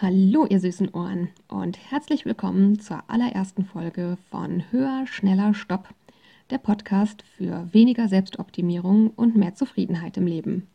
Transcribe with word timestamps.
Hallo, 0.00 0.46
ihr 0.48 0.60
süßen 0.60 0.90
Ohren 0.90 1.30
und 1.48 1.76
herzlich 1.90 2.24
willkommen 2.24 2.78
zur 2.78 3.02
allerersten 3.08 3.64
Folge 3.64 4.16
von 4.30 4.62
Höher, 4.70 5.08
Schneller, 5.08 5.54
Stopp, 5.54 5.88
der 6.50 6.58
Podcast 6.58 7.24
für 7.36 7.66
weniger 7.72 8.06
Selbstoptimierung 8.06 9.10
und 9.10 9.34
mehr 9.34 9.56
Zufriedenheit 9.56 10.16
im 10.16 10.28
Leben. 10.28 10.68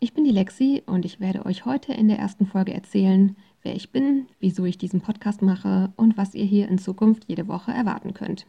Ich 0.00 0.14
bin 0.14 0.24
die 0.24 0.32
Lexi 0.32 0.82
und 0.84 1.04
ich 1.04 1.20
werde 1.20 1.46
euch 1.46 1.64
heute 1.64 1.92
in 1.92 2.08
der 2.08 2.18
ersten 2.18 2.44
Folge 2.44 2.74
erzählen, 2.74 3.36
wer 3.62 3.76
ich 3.76 3.92
bin, 3.92 4.26
wieso 4.40 4.64
ich 4.64 4.76
diesen 4.76 5.00
Podcast 5.00 5.42
mache 5.42 5.92
und 5.94 6.16
was 6.16 6.34
ihr 6.34 6.44
hier 6.44 6.66
in 6.66 6.78
Zukunft 6.78 7.26
jede 7.28 7.46
Woche 7.46 7.70
erwarten 7.70 8.14
könnt. 8.14 8.46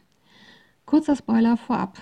Kurzer 0.84 1.14
Spoiler 1.14 1.56
vorab. 1.56 1.96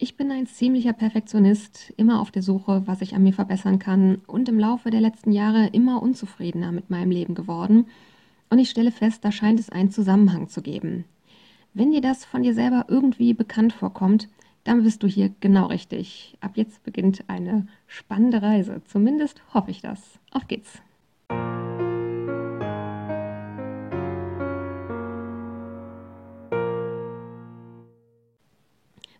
Ich 0.00 0.16
bin 0.16 0.30
ein 0.30 0.46
ziemlicher 0.46 0.92
Perfektionist, 0.92 1.92
immer 1.96 2.20
auf 2.20 2.30
der 2.30 2.42
Suche, 2.42 2.82
was 2.86 3.00
ich 3.00 3.16
an 3.16 3.24
mir 3.24 3.32
verbessern 3.32 3.80
kann 3.80 4.20
und 4.28 4.48
im 4.48 4.56
Laufe 4.56 4.90
der 4.90 5.00
letzten 5.00 5.32
Jahre 5.32 5.66
immer 5.72 6.00
unzufriedener 6.00 6.70
mit 6.70 6.88
meinem 6.88 7.10
Leben 7.10 7.34
geworden. 7.34 7.86
Und 8.48 8.60
ich 8.60 8.70
stelle 8.70 8.92
fest, 8.92 9.24
da 9.24 9.32
scheint 9.32 9.58
es 9.58 9.70
einen 9.70 9.90
Zusammenhang 9.90 10.48
zu 10.48 10.62
geben. 10.62 11.04
Wenn 11.74 11.90
dir 11.90 12.00
das 12.00 12.24
von 12.24 12.44
dir 12.44 12.54
selber 12.54 12.84
irgendwie 12.86 13.34
bekannt 13.34 13.72
vorkommt, 13.72 14.28
dann 14.62 14.84
bist 14.84 15.02
du 15.02 15.08
hier 15.08 15.32
genau 15.40 15.66
richtig. 15.66 16.38
Ab 16.40 16.52
jetzt 16.54 16.84
beginnt 16.84 17.24
eine 17.26 17.66
spannende 17.88 18.40
Reise. 18.40 18.82
Zumindest 18.84 19.42
hoffe 19.52 19.72
ich 19.72 19.82
das. 19.82 20.20
Auf 20.30 20.46
geht's! 20.46 20.80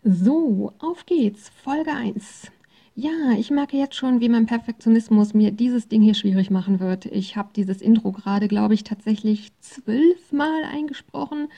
So, 0.05 0.73
auf 0.79 1.07
geht's. 1.07 1.49
Folge 1.49 1.91
1. 1.91 2.53
Ja, 2.95 3.33
ich 3.37 3.51
merke 3.51 3.77
jetzt 3.77 3.97
schon, 3.97 4.21
wie 4.21 4.29
mein 4.29 4.47
Perfektionismus 4.47 5.35
mir 5.35 5.51
dieses 5.51 5.89
Ding 5.89 6.03
hier 6.03 6.15
schwierig 6.15 6.51
machen 6.51 6.79
wird. 6.79 7.07
Ich 7.07 7.37
habe 7.37 7.51
dieses 7.55 7.83
Intro 7.83 8.13
gerade, 8.13 8.47
glaube 8.47 8.75
ich, 8.75 8.85
tatsächlich 8.85 9.51
zwölfmal 9.59 10.63
eingesprochen, 10.73 11.49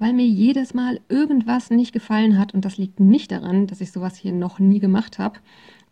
weil 0.00 0.12
mir 0.14 0.26
jedes 0.26 0.74
Mal 0.74 1.00
irgendwas 1.08 1.70
nicht 1.70 1.92
gefallen 1.92 2.38
hat. 2.38 2.54
Und 2.54 2.64
das 2.64 2.76
liegt 2.76 2.98
nicht 2.98 3.30
daran, 3.30 3.68
dass 3.68 3.80
ich 3.80 3.92
sowas 3.92 4.16
hier 4.16 4.32
noch 4.32 4.58
nie 4.58 4.80
gemacht 4.80 5.20
habe. 5.20 5.38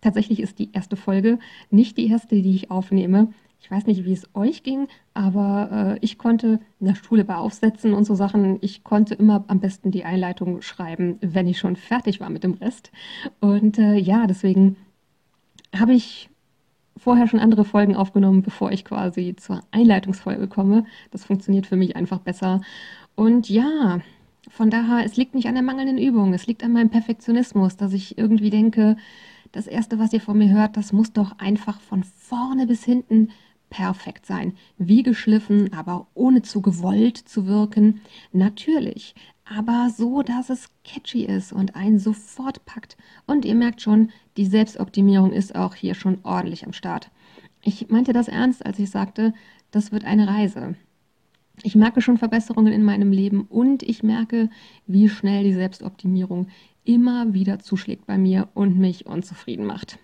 Tatsächlich 0.00 0.41
ist 0.41 0.59
die 0.59 0.70
erste 0.72 0.97
Folge 0.97 1.39
nicht 1.70 1.97
die 1.97 2.09
erste, 2.09 2.42
die 2.42 2.56
ich 2.56 2.72
aufnehme. 2.72 3.33
Ich 3.65 3.70
weiß 3.70 3.87
nicht, 3.87 4.05
wie 4.05 4.12
es 4.12 4.29
euch 4.34 4.62
ging, 4.62 4.89
aber 5.15 5.97
äh, 5.97 5.98
ich 6.03 6.19
konnte 6.19 6.61
in 6.81 6.87
der 6.87 6.95
Schule 6.97 7.25
bei 7.25 7.37
Aufsätzen 7.37 7.95
und 7.95 8.05
so 8.05 8.15
Sachen, 8.15 8.59
ich 8.61 8.84
konnte 8.84 9.15
immer 9.15 9.43
am 9.48 9.59
besten 9.61 9.91
die 9.91 10.05
Einleitung 10.05 10.61
schreiben, 10.61 11.17
wenn 11.23 11.47
ich 11.47 11.59
schon 11.59 11.75
fertig 11.75 12.21
war 12.21 12.29
mit 12.29 12.45
dem 12.45 12.53
Rest. 12.53 12.93
Und 13.41 13.79
äh, 13.79 13.95
ja, 13.97 14.27
deswegen 14.27 14.77
habe 15.75 15.95
ich 15.95 16.29
vorher 16.98 17.27
schon 17.27 17.41
andere 17.41 17.65
Folgen 17.65 17.97
aufgenommen, 17.97 18.43
bevor 18.43 18.71
ich 18.71 18.84
quasi 18.84 19.34
zur 19.34 19.62
Einleitungsfolge 19.71 20.47
komme. 20.47 20.84
Das 21.11 21.25
funktioniert 21.25 21.67
für 21.67 21.77
mich 21.77 21.97
einfach 21.97 22.19
besser. 22.19 22.61
Und 23.15 23.49
ja, 23.49 24.01
von 24.51 24.69
daher, 24.69 25.06
es 25.06 25.17
liegt 25.17 25.34
nicht 25.34 25.49
an 25.49 25.55
der 25.55 25.62
mangelnden 25.62 25.97
Übung, 25.97 26.34
es 26.34 26.47
liegt 26.47 26.62
an 26.65 26.73
meinem 26.73 26.91
Perfektionismus, 26.91 27.78
dass 27.78 27.95
ich 27.95 28.19
irgendwie 28.19 28.51
denke, 28.51 28.99
das 29.53 29.67
Erste, 29.67 29.99
was 29.99 30.12
ihr 30.12 30.21
von 30.21 30.37
mir 30.37 30.51
hört, 30.51 30.77
das 30.77 30.93
muss 30.93 31.15
doch 31.15 31.39
einfach 31.39 31.81
von 31.81 32.03
vorne 32.03 32.67
bis 32.67 32.84
hinten 32.84 33.31
perfekt 33.75 34.25
sein, 34.25 34.53
wie 34.78 35.03
geschliffen, 35.03 35.72
aber 35.72 36.06
ohne 36.14 36.42
zu 36.42 36.62
gewollt 36.62 37.17
zu 37.17 37.47
wirken. 37.48 38.03
Natürlich, 38.31 39.16
aber 39.44 39.91
so, 39.91 40.22
dass 40.22 40.48
es 40.48 40.69
catchy 40.84 41.25
ist 41.25 41.53
und 41.53 41.75
einen 41.75 41.98
sofort 41.98 42.64
packt. 42.66 42.97
Und 43.27 43.44
ihr 43.44 43.56
merkt 43.56 43.83
schon, 43.83 44.11
die 44.36 44.47
Selbstoptimierung 44.47 45.33
ist 45.33 45.56
auch 45.56 45.75
hier 45.75 45.97
schon 45.97 46.19
ordentlich 46.22 46.64
am 46.64 46.72
Start. 46.72 47.11
Ich 47.62 47.89
meinte 47.89 48.12
das 48.12 48.28
ernst, 48.28 48.64
als 48.64 48.78
ich 48.78 48.91
sagte, 48.91 49.34
das 49.72 49.91
wird 49.91 50.05
eine 50.05 50.28
Reise. 50.28 50.77
Ich 51.64 51.75
merke 51.75 52.00
schon 52.00 52.19
Verbesserungen 52.19 52.72
in 52.72 52.84
meinem 52.84 53.11
Leben 53.11 53.42
und 53.42 53.83
ich 53.83 54.05
merke, 54.05 54.50
wie 54.86 55.09
schnell 55.09 55.42
die 55.42 55.53
Selbstoptimierung 55.53 56.47
immer 56.84 57.34
wieder 57.34 57.59
zuschlägt 57.59 58.06
bei 58.06 58.19
mir 58.19 58.49
und 58.54 58.78
mich 58.78 59.06
unzufrieden 59.06 59.66
macht. 59.66 59.99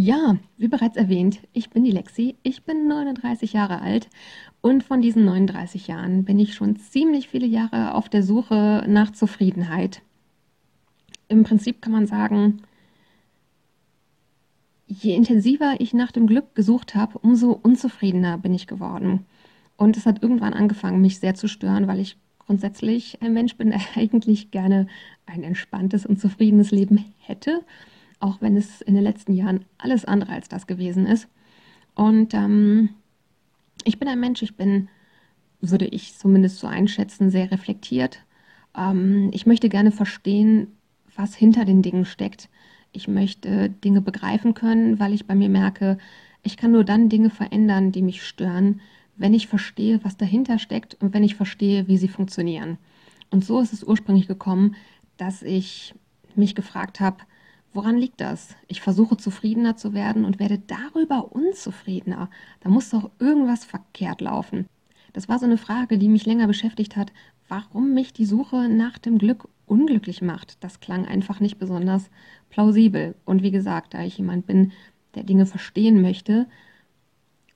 Ja, 0.00 0.36
wie 0.56 0.68
bereits 0.68 0.96
erwähnt, 0.96 1.40
ich 1.52 1.70
bin 1.70 1.82
die 1.82 1.90
Lexi, 1.90 2.36
ich 2.44 2.62
bin 2.62 2.86
39 2.86 3.52
Jahre 3.52 3.80
alt 3.80 4.08
und 4.60 4.84
von 4.84 5.02
diesen 5.02 5.24
39 5.24 5.88
Jahren 5.88 6.24
bin 6.24 6.38
ich 6.38 6.54
schon 6.54 6.76
ziemlich 6.76 7.26
viele 7.26 7.48
Jahre 7.48 7.94
auf 7.94 8.08
der 8.08 8.22
Suche 8.22 8.84
nach 8.86 9.10
Zufriedenheit. 9.10 10.02
Im 11.26 11.42
Prinzip 11.42 11.82
kann 11.82 11.90
man 11.90 12.06
sagen, 12.06 12.62
je 14.86 15.16
intensiver 15.16 15.80
ich 15.80 15.94
nach 15.94 16.12
dem 16.12 16.28
Glück 16.28 16.54
gesucht 16.54 16.94
habe, 16.94 17.18
umso 17.18 17.50
unzufriedener 17.50 18.38
bin 18.38 18.54
ich 18.54 18.68
geworden. 18.68 19.26
Und 19.76 19.96
es 19.96 20.06
hat 20.06 20.22
irgendwann 20.22 20.54
angefangen, 20.54 21.00
mich 21.00 21.18
sehr 21.18 21.34
zu 21.34 21.48
stören, 21.48 21.88
weil 21.88 21.98
ich 21.98 22.16
grundsätzlich 22.38 23.20
ein 23.20 23.32
Mensch 23.32 23.56
bin, 23.56 23.70
der 23.70 23.80
eigentlich 23.96 24.52
gerne 24.52 24.86
ein 25.26 25.42
entspanntes 25.42 26.06
und 26.06 26.20
zufriedenes 26.20 26.70
Leben 26.70 27.04
hätte 27.18 27.62
auch 28.20 28.40
wenn 28.40 28.56
es 28.56 28.80
in 28.80 28.94
den 28.94 29.04
letzten 29.04 29.32
Jahren 29.34 29.64
alles 29.78 30.04
andere 30.04 30.32
als 30.32 30.48
das 30.48 30.66
gewesen 30.66 31.06
ist. 31.06 31.28
Und 31.94 32.34
ähm, 32.34 32.90
ich 33.84 33.98
bin 33.98 34.08
ein 34.08 34.20
Mensch, 34.20 34.42
ich 34.42 34.56
bin, 34.56 34.88
würde 35.60 35.86
ich 35.86 36.16
zumindest 36.16 36.58
so 36.58 36.66
einschätzen, 36.66 37.30
sehr 37.30 37.50
reflektiert. 37.50 38.24
Ähm, 38.76 39.30
ich 39.32 39.46
möchte 39.46 39.68
gerne 39.68 39.92
verstehen, 39.92 40.68
was 41.16 41.34
hinter 41.34 41.64
den 41.64 41.82
Dingen 41.82 42.04
steckt. 42.04 42.48
Ich 42.92 43.08
möchte 43.08 43.68
Dinge 43.68 44.00
begreifen 44.00 44.54
können, 44.54 44.98
weil 44.98 45.12
ich 45.12 45.26
bei 45.26 45.34
mir 45.34 45.48
merke, 45.48 45.98
ich 46.42 46.56
kann 46.56 46.70
nur 46.70 46.84
dann 46.84 47.08
Dinge 47.08 47.30
verändern, 47.30 47.92
die 47.92 48.02
mich 48.02 48.22
stören, 48.22 48.80
wenn 49.16 49.34
ich 49.34 49.48
verstehe, 49.48 50.02
was 50.04 50.16
dahinter 50.16 50.58
steckt 50.58 50.96
und 51.00 51.12
wenn 51.12 51.24
ich 51.24 51.34
verstehe, 51.34 51.88
wie 51.88 51.98
sie 51.98 52.08
funktionieren. 52.08 52.78
Und 53.30 53.44
so 53.44 53.60
ist 53.60 53.72
es 53.72 53.84
ursprünglich 53.84 54.28
gekommen, 54.28 54.76
dass 55.16 55.42
ich 55.42 55.94
mich 56.36 56.54
gefragt 56.54 57.00
habe, 57.00 57.18
Woran 57.72 57.98
liegt 57.98 58.20
das? 58.20 58.56
Ich 58.66 58.80
versuche 58.80 59.16
zufriedener 59.16 59.76
zu 59.76 59.92
werden 59.92 60.24
und 60.24 60.38
werde 60.38 60.58
darüber 60.58 61.32
unzufriedener. 61.32 62.30
Da 62.60 62.70
muss 62.70 62.90
doch 62.90 63.10
irgendwas 63.18 63.64
verkehrt 63.64 64.20
laufen. 64.20 64.66
Das 65.12 65.28
war 65.28 65.38
so 65.38 65.46
eine 65.46 65.58
Frage, 65.58 65.98
die 65.98 66.08
mich 66.08 66.26
länger 66.26 66.46
beschäftigt 66.46 66.96
hat, 66.96 67.12
warum 67.48 67.94
mich 67.94 68.12
die 68.12 68.24
Suche 68.24 68.68
nach 68.68 68.98
dem 68.98 69.18
Glück 69.18 69.48
unglücklich 69.66 70.22
macht. 70.22 70.62
Das 70.64 70.80
klang 70.80 71.06
einfach 71.06 71.40
nicht 71.40 71.58
besonders 71.58 72.10
plausibel. 72.50 73.14
Und 73.24 73.42
wie 73.42 73.50
gesagt, 73.50 73.94
da 73.94 74.02
ich 74.02 74.18
jemand 74.18 74.46
bin, 74.46 74.72
der 75.14 75.24
Dinge 75.24 75.46
verstehen 75.46 76.00
möchte, 76.00 76.46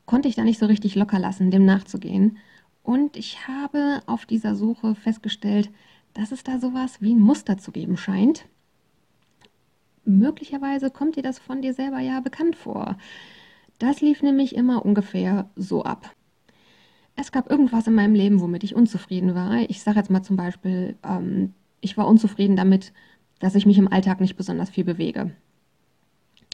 konnte 0.07 0.29
ich 0.29 0.35
da 0.35 0.45
nicht 0.45 0.59
so 0.59 0.67
richtig 0.67 0.95
locker 0.95 1.19
lassen, 1.19 1.51
dem 1.51 1.65
nachzugehen. 1.65 2.39
Und 2.83 3.17
ich 3.17 3.47
habe 3.47 4.03
auf 4.07 4.27
dieser 4.27 4.57
Suche 4.57 4.95
festgestellt, 4.95 5.71
dass 6.15 6.33
es 6.33 6.43
da 6.43 6.59
sowas 6.59 7.01
wie 7.01 7.15
ein 7.15 7.21
Muster 7.21 7.59
zu 7.59 7.73
geben 7.73 7.97
scheint, 7.97 8.47
möglicherweise 10.05 10.91
kommt 10.91 11.17
dir 11.17 11.23
das 11.23 11.39
von 11.39 11.63
dir 11.63 11.75
selber 11.75 12.01
ja 12.01 12.21
bekannt 12.21 12.57
vor. 12.57 12.97
Das 13.79 14.01
lief 14.01 14.23
nämlich 14.23 14.55
immer 14.55 14.85
ungefähr 14.85 15.51
so 15.57 15.85
ab. 15.85 16.15
Es 17.17 17.33
gab 17.33 17.51
irgendwas 17.51 17.87
in 17.87 17.95
meinem 17.95 18.15
Leben, 18.15 18.41
womit 18.41 18.65
ich 18.65 18.75
unzufrieden 18.75 19.35
war. 19.35 19.59
Ich 19.69 19.83
sage 19.83 19.99
jetzt 19.99 20.11
mal 20.11 20.23
zum 20.23 20.37
Beispiel, 20.37 20.97
ähm, 21.03 21.53
ich 21.81 21.97
war 21.97 22.07
unzufrieden 22.07 22.57
damit, 22.57 22.93
dass 23.39 23.55
ich 23.55 23.67
mich 23.67 23.79
im 23.79 23.89
Alltag 23.89 24.21
nicht 24.21 24.37
besonders 24.37 24.71
viel 24.71 24.85
bewege. 24.85 25.33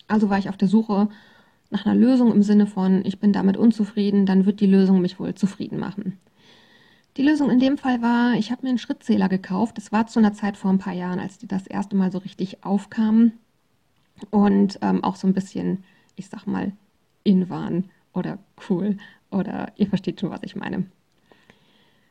Also 0.08 0.30
war 0.30 0.38
ich 0.38 0.48
auf 0.48 0.56
der 0.56 0.68
Suche 0.68 1.08
nach 1.70 1.84
einer 1.84 1.94
Lösung 1.94 2.32
im 2.32 2.42
Sinne 2.42 2.66
von, 2.66 3.04
ich 3.04 3.20
bin 3.20 3.32
damit 3.32 3.56
unzufrieden, 3.56 4.24
dann 4.24 4.46
wird 4.46 4.60
die 4.60 4.66
Lösung 4.66 5.00
mich 5.02 5.20
wohl 5.20 5.34
zufrieden 5.34 5.78
machen. 5.78 6.18
Die 7.16 7.22
Lösung 7.22 7.50
in 7.50 7.58
dem 7.58 7.78
Fall 7.78 8.00
war, 8.00 8.34
ich 8.34 8.50
habe 8.50 8.62
mir 8.62 8.68
einen 8.68 8.78
Schrittzähler 8.78 9.28
gekauft. 9.28 9.76
Das 9.76 9.90
war 9.90 10.06
zu 10.06 10.20
einer 10.20 10.34
Zeit 10.34 10.56
vor 10.56 10.70
ein 10.70 10.78
paar 10.78 10.92
Jahren, 10.92 11.18
als 11.18 11.38
die 11.38 11.48
das 11.48 11.66
erste 11.66 11.96
Mal 11.96 12.12
so 12.12 12.18
richtig 12.18 12.64
aufkamen 12.64 13.32
und 14.30 14.78
ähm, 14.82 15.02
auch 15.02 15.16
so 15.16 15.26
ein 15.26 15.34
bisschen, 15.34 15.84
ich 16.16 16.28
sag 16.28 16.46
mal, 16.46 16.72
in 17.24 17.48
waren 17.48 17.90
oder 18.12 18.38
cool 18.68 18.96
oder 19.30 19.72
ihr 19.76 19.88
versteht 19.88 20.20
schon, 20.20 20.30
was 20.30 20.42
ich 20.42 20.56
meine. 20.56 20.86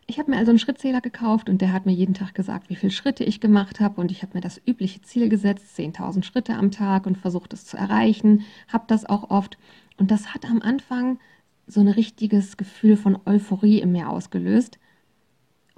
Ich 0.09 0.19
habe 0.19 0.31
mir 0.31 0.37
also 0.37 0.51
einen 0.51 0.59
Schrittzähler 0.59 1.01
gekauft 1.01 1.49
und 1.49 1.59
der 1.59 1.73
hat 1.73 1.85
mir 1.85 1.91
jeden 1.91 2.13
Tag 2.13 2.33
gesagt, 2.33 2.69
wie 2.69 2.75
viele 2.75 2.93
Schritte 2.93 3.25
ich 3.25 3.41
gemacht 3.41 3.81
habe 3.81 3.99
und 3.99 4.09
ich 4.09 4.21
habe 4.21 4.35
mir 4.35 4.41
das 4.41 4.61
übliche 4.65 5.01
Ziel 5.01 5.27
gesetzt, 5.27 5.77
10.000 5.77 6.23
Schritte 6.23 6.55
am 6.55 6.71
Tag 6.71 7.05
und 7.05 7.17
versucht 7.17 7.51
es 7.51 7.65
zu 7.65 7.75
erreichen, 7.75 8.45
habe 8.69 8.85
das 8.87 9.05
auch 9.05 9.29
oft 9.29 9.57
und 9.97 10.09
das 10.09 10.33
hat 10.33 10.45
am 10.45 10.61
Anfang 10.61 11.19
so 11.65 11.81
ein 11.81 11.89
richtiges 11.89 12.55
Gefühl 12.55 12.95
von 12.95 13.19
Euphorie 13.25 13.81
in 13.81 13.91
mir 13.91 14.09
ausgelöst, 14.09 14.79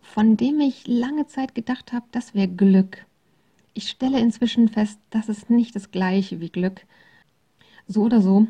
von 0.02 0.38
dem 0.38 0.60
ich 0.60 0.88
lange 0.88 1.28
Zeit 1.28 1.56
gedacht 1.56 1.94
habe, 1.94 2.06
das 2.12 2.34
wäre 2.34 2.48
Glück. 2.48 3.06
Ich 3.74 3.90
stelle 3.90 4.20
inzwischen 4.20 4.68
fest, 4.68 5.00
das 5.10 5.30
ist 5.30 5.50
nicht 5.50 5.76
das 5.76 5.92
gleiche 5.92 6.40
wie 6.40 6.50
Glück. 6.50 6.86
So 7.88 8.04
oder 8.04 8.22
so, 8.22 8.48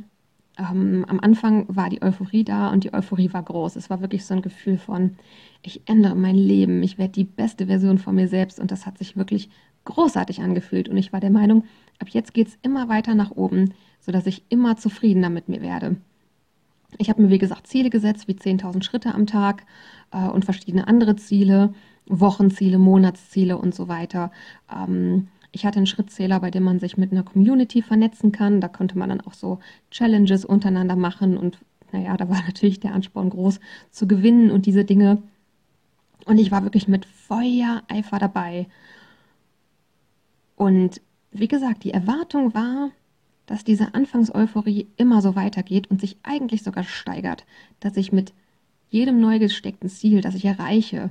ähm, 0.57 1.05
am 1.07 1.19
Anfang 1.19 1.65
war 1.67 1.89
die 1.89 2.01
Euphorie 2.01 2.43
da 2.43 2.69
und 2.69 2.83
die 2.83 2.93
Euphorie 2.93 3.31
war 3.33 3.43
groß. 3.43 3.75
Es 3.75 3.89
war 3.89 4.01
wirklich 4.01 4.25
so 4.25 4.33
ein 4.33 4.41
Gefühl 4.41 4.77
von, 4.77 5.15
ich 5.61 5.81
ändere 5.87 6.15
mein 6.15 6.35
Leben, 6.35 6.83
ich 6.83 6.97
werde 6.97 7.13
die 7.13 7.23
beste 7.23 7.67
Version 7.67 7.97
von 7.97 8.15
mir 8.15 8.27
selbst 8.27 8.59
und 8.59 8.71
das 8.71 8.85
hat 8.85 8.97
sich 8.97 9.15
wirklich 9.15 9.49
großartig 9.85 10.41
angefühlt 10.41 10.89
und 10.89 10.97
ich 10.97 11.13
war 11.13 11.19
der 11.19 11.29
Meinung, 11.29 11.63
ab 11.99 12.09
jetzt 12.09 12.33
geht 12.33 12.49
es 12.49 12.57
immer 12.61 12.89
weiter 12.89 13.15
nach 13.15 13.31
oben, 13.31 13.73
sodass 14.01 14.27
ich 14.27 14.43
immer 14.49 14.77
zufriedener 14.77 15.29
mit 15.29 15.49
mir 15.49 15.61
werde. 15.61 15.95
Ich 16.97 17.09
habe 17.09 17.21
mir, 17.21 17.29
wie 17.29 17.37
gesagt, 17.37 17.67
Ziele 17.67 17.89
gesetzt, 17.89 18.27
wie 18.27 18.33
10.000 18.33 18.83
Schritte 18.83 19.13
am 19.13 19.27
Tag 19.27 19.65
äh, 20.11 20.27
und 20.27 20.45
verschiedene 20.45 20.87
andere 20.87 21.15
Ziele, 21.15 21.73
Wochenziele, 22.07 22.77
Monatsziele 22.79 23.57
und 23.57 23.75
so 23.75 23.87
weiter. 23.87 24.31
Ähm, 24.73 25.27
ich 25.51 25.65
hatte 25.65 25.77
einen 25.77 25.87
Schrittzähler, 25.87 26.39
bei 26.39 26.51
dem 26.51 26.63
man 26.63 26.79
sich 26.79 26.97
mit 26.97 27.11
einer 27.11 27.23
Community 27.23 27.81
vernetzen 27.81 28.31
kann. 28.31 28.61
Da 28.61 28.67
konnte 28.67 28.97
man 28.97 29.09
dann 29.09 29.21
auch 29.21 29.33
so 29.33 29.59
Challenges 29.91 30.45
untereinander 30.45 30.95
machen 30.95 31.37
und 31.37 31.59
naja, 31.91 32.17
da 32.17 32.29
war 32.29 32.41
natürlich 32.45 32.79
der 32.79 32.93
Ansporn 32.93 33.29
groß 33.29 33.59
zu 33.91 34.07
gewinnen 34.07 34.51
und 34.51 34.65
diese 34.65 34.85
Dinge. 34.85 35.21
Und 36.25 36.37
ich 36.37 36.51
war 36.51 36.63
wirklich 36.63 36.87
mit 36.87 37.05
Feuereifer 37.05 38.19
dabei. 38.19 38.67
Und 40.55 41.01
wie 41.31 41.47
gesagt, 41.47 41.83
die 41.83 41.91
Erwartung 41.91 42.53
war, 42.53 42.91
dass 43.49 43.63
diese 43.63 43.95
Anfangseuphorie 43.95 44.87
immer 44.95 45.23
so 45.23 45.35
weitergeht 45.35 45.89
und 45.89 45.99
sich 45.99 46.17
eigentlich 46.21 46.61
sogar 46.61 46.83
steigert, 46.83 47.45
dass 47.79 47.97
ich 47.97 48.11
mit 48.11 48.31
jedem 48.91 49.19
neu 49.19 49.39
gesteckten 49.39 49.89
Ziel, 49.89 50.21
das 50.21 50.35
ich 50.35 50.45
erreiche, 50.45 51.09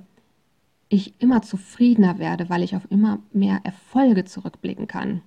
ich 0.88 1.20
immer 1.20 1.42
zufriedener 1.42 2.20
werde, 2.20 2.48
weil 2.48 2.62
ich 2.62 2.76
auf 2.76 2.88
immer 2.90 3.18
mehr 3.32 3.60
Erfolge 3.64 4.24
zurückblicken 4.24 4.86
kann. 4.86 5.20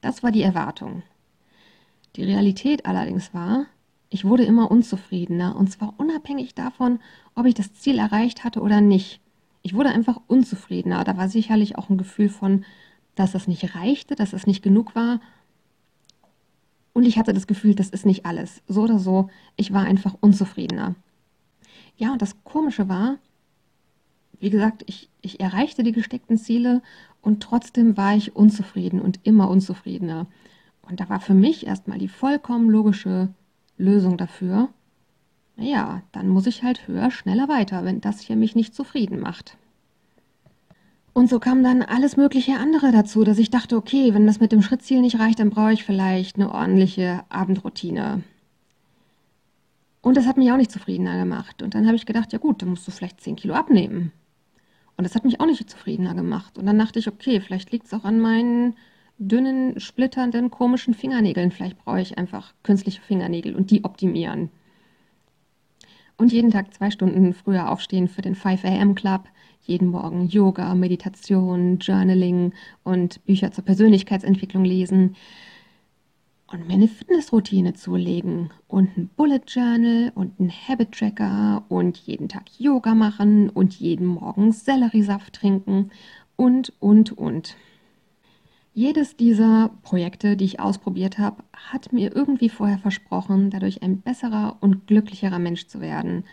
Das 0.00 0.22
war 0.22 0.30
die 0.30 0.42
Erwartung. 0.42 1.02
Die 2.14 2.22
Realität 2.22 2.86
allerdings 2.86 3.34
war, 3.34 3.66
ich 4.08 4.24
wurde 4.24 4.44
immer 4.44 4.70
unzufriedener 4.70 5.56
und 5.56 5.72
zwar 5.72 5.94
unabhängig 5.98 6.54
davon, 6.54 7.00
ob 7.34 7.46
ich 7.46 7.54
das 7.54 7.74
Ziel 7.74 7.98
erreicht 7.98 8.44
hatte 8.44 8.60
oder 8.60 8.80
nicht. 8.80 9.20
Ich 9.62 9.74
wurde 9.74 9.88
einfach 9.88 10.20
unzufriedener. 10.28 11.02
Da 11.02 11.16
war 11.16 11.28
sicherlich 11.28 11.76
auch 11.76 11.90
ein 11.90 11.98
Gefühl 11.98 12.28
von, 12.28 12.64
dass 13.16 13.32
das 13.32 13.48
nicht 13.48 13.74
reichte, 13.74 14.14
dass 14.14 14.32
es 14.32 14.46
nicht 14.46 14.62
genug 14.62 14.94
war 14.94 15.18
und 16.94 17.04
ich 17.04 17.18
hatte 17.18 17.34
das 17.34 17.46
Gefühl, 17.46 17.74
das 17.74 17.90
ist 17.90 18.06
nicht 18.06 18.24
alles. 18.24 18.62
So 18.66 18.82
oder 18.84 18.98
so, 18.98 19.28
ich 19.56 19.74
war 19.74 19.84
einfach 19.84 20.14
unzufriedener. 20.20 20.94
Ja, 21.96 22.12
und 22.12 22.22
das 22.22 22.42
Komische 22.44 22.88
war, 22.88 23.18
wie 24.40 24.48
gesagt, 24.48 24.84
ich, 24.86 25.10
ich 25.20 25.40
erreichte 25.40 25.82
die 25.82 25.92
gesteckten 25.92 26.38
Ziele 26.38 26.82
und 27.20 27.42
trotzdem 27.42 27.96
war 27.96 28.16
ich 28.16 28.34
unzufrieden 28.36 29.00
und 29.00 29.20
immer 29.24 29.50
unzufriedener. 29.50 30.26
Und 30.82 31.00
da 31.00 31.08
war 31.08 31.20
für 31.20 31.34
mich 31.34 31.66
erstmal 31.66 31.98
die 31.98 32.08
vollkommen 32.08 32.70
logische 32.70 33.28
Lösung 33.76 34.16
dafür. 34.16 34.68
Naja, 35.56 36.02
dann 36.12 36.28
muss 36.28 36.46
ich 36.46 36.62
halt 36.62 36.86
höher, 36.86 37.10
schneller 37.10 37.48
weiter, 37.48 37.84
wenn 37.84 38.00
das 38.00 38.20
hier 38.20 38.36
mich 38.36 38.54
nicht 38.54 38.74
zufrieden 38.74 39.20
macht. 39.20 39.56
Und 41.14 41.30
so 41.30 41.38
kam 41.38 41.62
dann 41.62 41.82
alles 41.82 42.16
mögliche 42.16 42.58
andere 42.58 42.90
dazu, 42.90 43.22
dass 43.22 43.38
ich 43.38 43.48
dachte, 43.48 43.76
okay, 43.76 44.12
wenn 44.12 44.26
das 44.26 44.40
mit 44.40 44.50
dem 44.50 44.62
Schrittziel 44.62 45.00
nicht 45.00 45.20
reicht, 45.20 45.38
dann 45.38 45.50
brauche 45.50 45.72
ich 45.72 45.84
vielleicht 45.84 46.36
eine 46.36 46.52
ordentliche 46.52 47.22
Abendroutine. 47.28 48.24
Und 50.02 50.16
das 50.16 50.26
hat 50.26 50.36
mich 50.36 50.50
auch 50.50 50.56
nicht 50.56 50.72
zufriedener 50.72 51.16
gemacht. 51.16 51.62
Und 51.62 51.74
dann 51.74 51.86
habe 51.86 51.94
ich 51.94 52.04
gedacht, 52.04 52.32
ja 52.32 52.38
gut, 52.40 52.60
dann 52.60 52.70
musst 52.70 52.86
du 52.88 52.90
vielleicht 52.90 53.20
10 53.20 53.36
Kilo 53.36 53.54
abnehmen. 53.54 54.10
Und 54.96 55.04
das 55.04 55.14
hat 55.14 55.24
mich 55.24 55.40
auch 55.40 55.46
nicht 55.46 55.70
zufriedener 55.70 56.14
gemacht. 56.14 56.58
Und 56.58 56.66
dann 56.66 56.78
dachte 56.78 56.98
ich, 56.98 57.06
okay, 57.06 57.40
vielleicht 57.40 57.70
liegt 57.70 57.86
es 57.86 57.94
auch 57.94 58.04
an 58.04 58.20
meinen 58.20 58.74
dünnen, 59.18 59.78
splitternden, 59.78 60.50
komischen 60.50 60.94
Fingernägeln. 60.94 61.52
Vielleicht 61.52 61.78
brauche 61.78 62.00
ich 62.00 62.18
einfach 62.18 62.54
künstliche 62.64 63.00
Fingernägel 63.00 63.54
und 63.54 63.70
die 63.70 63.84
optimieren. 63.84 64.50
Und 66.16 66.32
jeden 66.32 66.50
Tag 66.50 66.74
zwei 66.74 66.90
Stunden 66.90 67.34
früher 67.34 67.70
aufstehen 67.70 68.08
für 68.08 68.22
den 68.22 68.34
5 68.34 68.64
AM 68.64 68.94
Club, 68.94 69.22
jeden 69.66 69.88
Morgen 69.88 70.28
Yoga, 70.28 70.74
Meditation, 70.74 71.78
Journaling 71.78 72.52
und 72.82 73.24
Bücher 73.24 73.50
zur 73.52 73.64
Persönlichkeitsentwicklung 73.64 74.64
lesen 74.64 75.16
und 76.52 76.68
mir 76.68 76.74
eine 76.74 76.88
Fitnessroutine 76.88 77.74
zulegen 77.74 78.50
und 78.68 78.96
ein 78.96 79.08
Bullet 79.16 79.40
Journal 79.48 80.12
und 80.14 80.38
ein 80.38 80.50
Habit 80.50 80.92
Tracker 80.92 81.64
und 81.68 81.96
jeden 81.98 82.28
Tag 82.28 82.44
Yoga 82.58 82.94
machen 82.94 83.50
und 83.50 83.74
jeden 83.74 84.06
Morgen 84.06 84.52
Selleriesaft 84.52 85.32
trinken 85.32 85.90
und, 86.36 86.72
und, 86.80 87.12
und. 87.12 87.56
Jedes 88.76 89.16
dieser 89.16 89.70
Projekte, 89.82 90.36
die 90.36 90.44
ich 90.44 90.60
ausprobiert 90.60 91.18
habe, 91.18 91.44
hat 91.52 91.92
mir 91.92 92.14
irgendwie 92.14 92.48
vorher 92.48 92.78
versprochen, 92.78 93.50
dadurch 93.50 93.82
ein 93.82 94.00
besserer 94.00 94.56
und 94.60 94.86
glücklicherer 94.88 95.38
Mensch 95.38 95.68
zu 95.68 95.80
werden. 95.80 96.24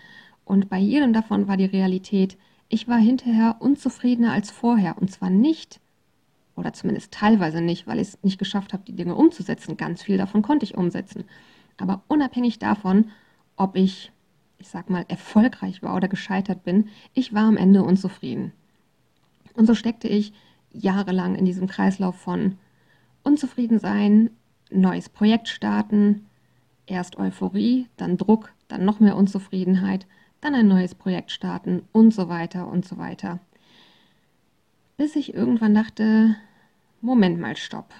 Und 0.44 0.68
bei 0.68 0.80
jedem 0.80 1.14
davon 1.14 1.48
war 1.48 1.56
die 1.56 1.66
Realität, 1.66 2.38
ich 2.72 2.88
war 2.88 2.98
hinterher 2.98 3.58
unzufriedener 3.60 4.32
als 4.32 4.50
vorher. 4.50 4.98
Und 4.98 5.12
zwar 5.12 5.30
nicht, 5.30 5.82
oder 6.56 6.72
zumindest 6.72 7.12
teilweise 7.12 7.62
nicht, 7.62 7.86
weil 7.86 8.00
ich 8.00 8.10
es 8.10 8.24
nicht 8.24 8.40
geschafft 8.40 8.72
habe, 8.72 8.84
die 8.86 8.96
Dinge 8.96 9.16
umzusetzen. 9.16 9.76
Ganz 9.76 10.02
viel 10.02 10.18
davon 10.18 10.42
konnte 10.42 10.64
ich 10.64 10.78
umsetzen. 10.78 11.26
Aber 11.78 12.02
unabhängig 12.08 12.60
davon, 12.60 13.12
ob 13.58 13.76
ich, 13.76 14.14
ich 14.58 14.70
sag 14.70 14.90
mal, 14.90 15.04
erfolgreich 15.10 15.84
war 15.84 15.96
oder 15.96 16.08
gescheitert 16.08 16.64
bin, 16.64 16.88
ich 17.14 17.34
war 17.34 17.44
am 17.44 17.58
Ende 17.58 17.84
unzufrieden. 17.84 18.54
Und 19.56 19.66
so 19.66 19.76
steckte 19.76 20.08
ich 20.08 20.32
jahrelang 20.72 21.36
in 21.36 21.44
diesem 21.44 21.68
Kreislauf 21.68 22.16
von 22.16 22.58
unzufrieden 23.24 23.80
sein, 23.80 24.30
neues 24.70 25.10
Projekt 25.10 25.50
starten, 25.50 26.26
erst 26.86 27.18
Euphorie, 27.18 27.88
dann 27.98 28.16
Druck, 28.16 28.54
dann 28.70 28.86
noch 28.86 29.02
mehr 29.02 29.18
Unzufriedenheit, 29.18 30.08
dann 30.42 30.56
ein 30.56 30.68
neues 30.68 30.96
Projekt 30.96 31.32
starten 31.32 31.84
und 31.92 32.14
so 32.14 32.28
weiter 32.28 32.68
und 32.68 32.86
so 32.86 32.98
weiter. 32.98 33.40
Bis 34.98 35.16
ich 35.16 35.34
irgendwann 35.34 35.74
dachte, 35.74 36.36
Moment 37.00 37.40
mal, 37.40 37.56
stopp. 37.56 37.94